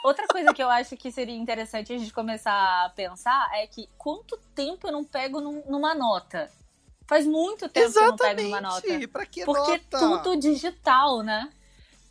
[0.05, 3.89] Outra coisa que eu acho que seria interessante a gente começar a pensar é que
[3.97, 6.47] quanto tempo eu não pego num, numa nota?
[7.07, 8.17] Faz muito tempo Exatamente.
[8.17, 9.07] que eu não pego uma nota.
[9.07, 9.97] Pra que Porque nota?
[9.97, 11.51] é tudo digital, né?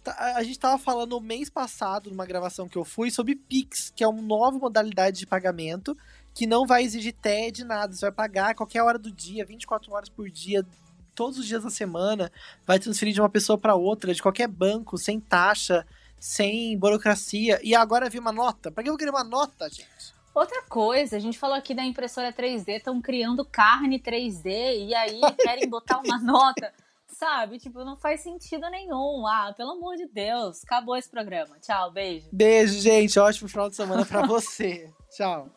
[0.02, 4.02] Tá, a gente tava falando mês passado, numa gravação que eu fui, sobre Pix, que
[4.02, 5.96] é uma nova modalidade de pagamento
[6.34, 7.94] que não vai exigir TED, nada.
[7.94, 10.66] Você vai pagar a qualquer hora do dia, 24 horas por dia,
[11.14, 12.32] todos os dias da semana,
[12.66, 15.86] vai transferir de uma pessoa para outra, de qualquer banco, sem taxa,
[16.24, 17.60] sem burocracia.
[17.62, 18.70] E agora vi uma nota.
[18.70, 20.14] Pra que eu queria uma nota, gente?
[20.34, 25.20] Outra coisa, a gente falou aqui da impressora 3D, estão criando carne 3D e aí
[25.38, 26.72] querem botar uma nota,
[27.06, 27.58] sabe?
[27.58, 29.26] Tipo, não faz sentido nenhum.
[29.26, 31.58] Ah, pelo amor de Deus, acabou esse programa.
[31.60, 32.26] Tchau, beijo.
[32.32, 33.18] Beijo, gente.
[33.18, 34.90] Ótimo final de semana para você.
[35.14, 35.50] Tchau.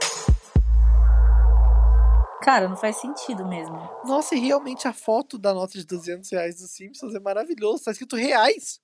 [2.44, 3.74] Cara, não faz sentido mesmo.
[4.04, 7.84] Nossa, e realmente a foto da nota de 200 reais dos Simpsons é maravilhosa.
[7.86, 8.83] Tá escrito reais.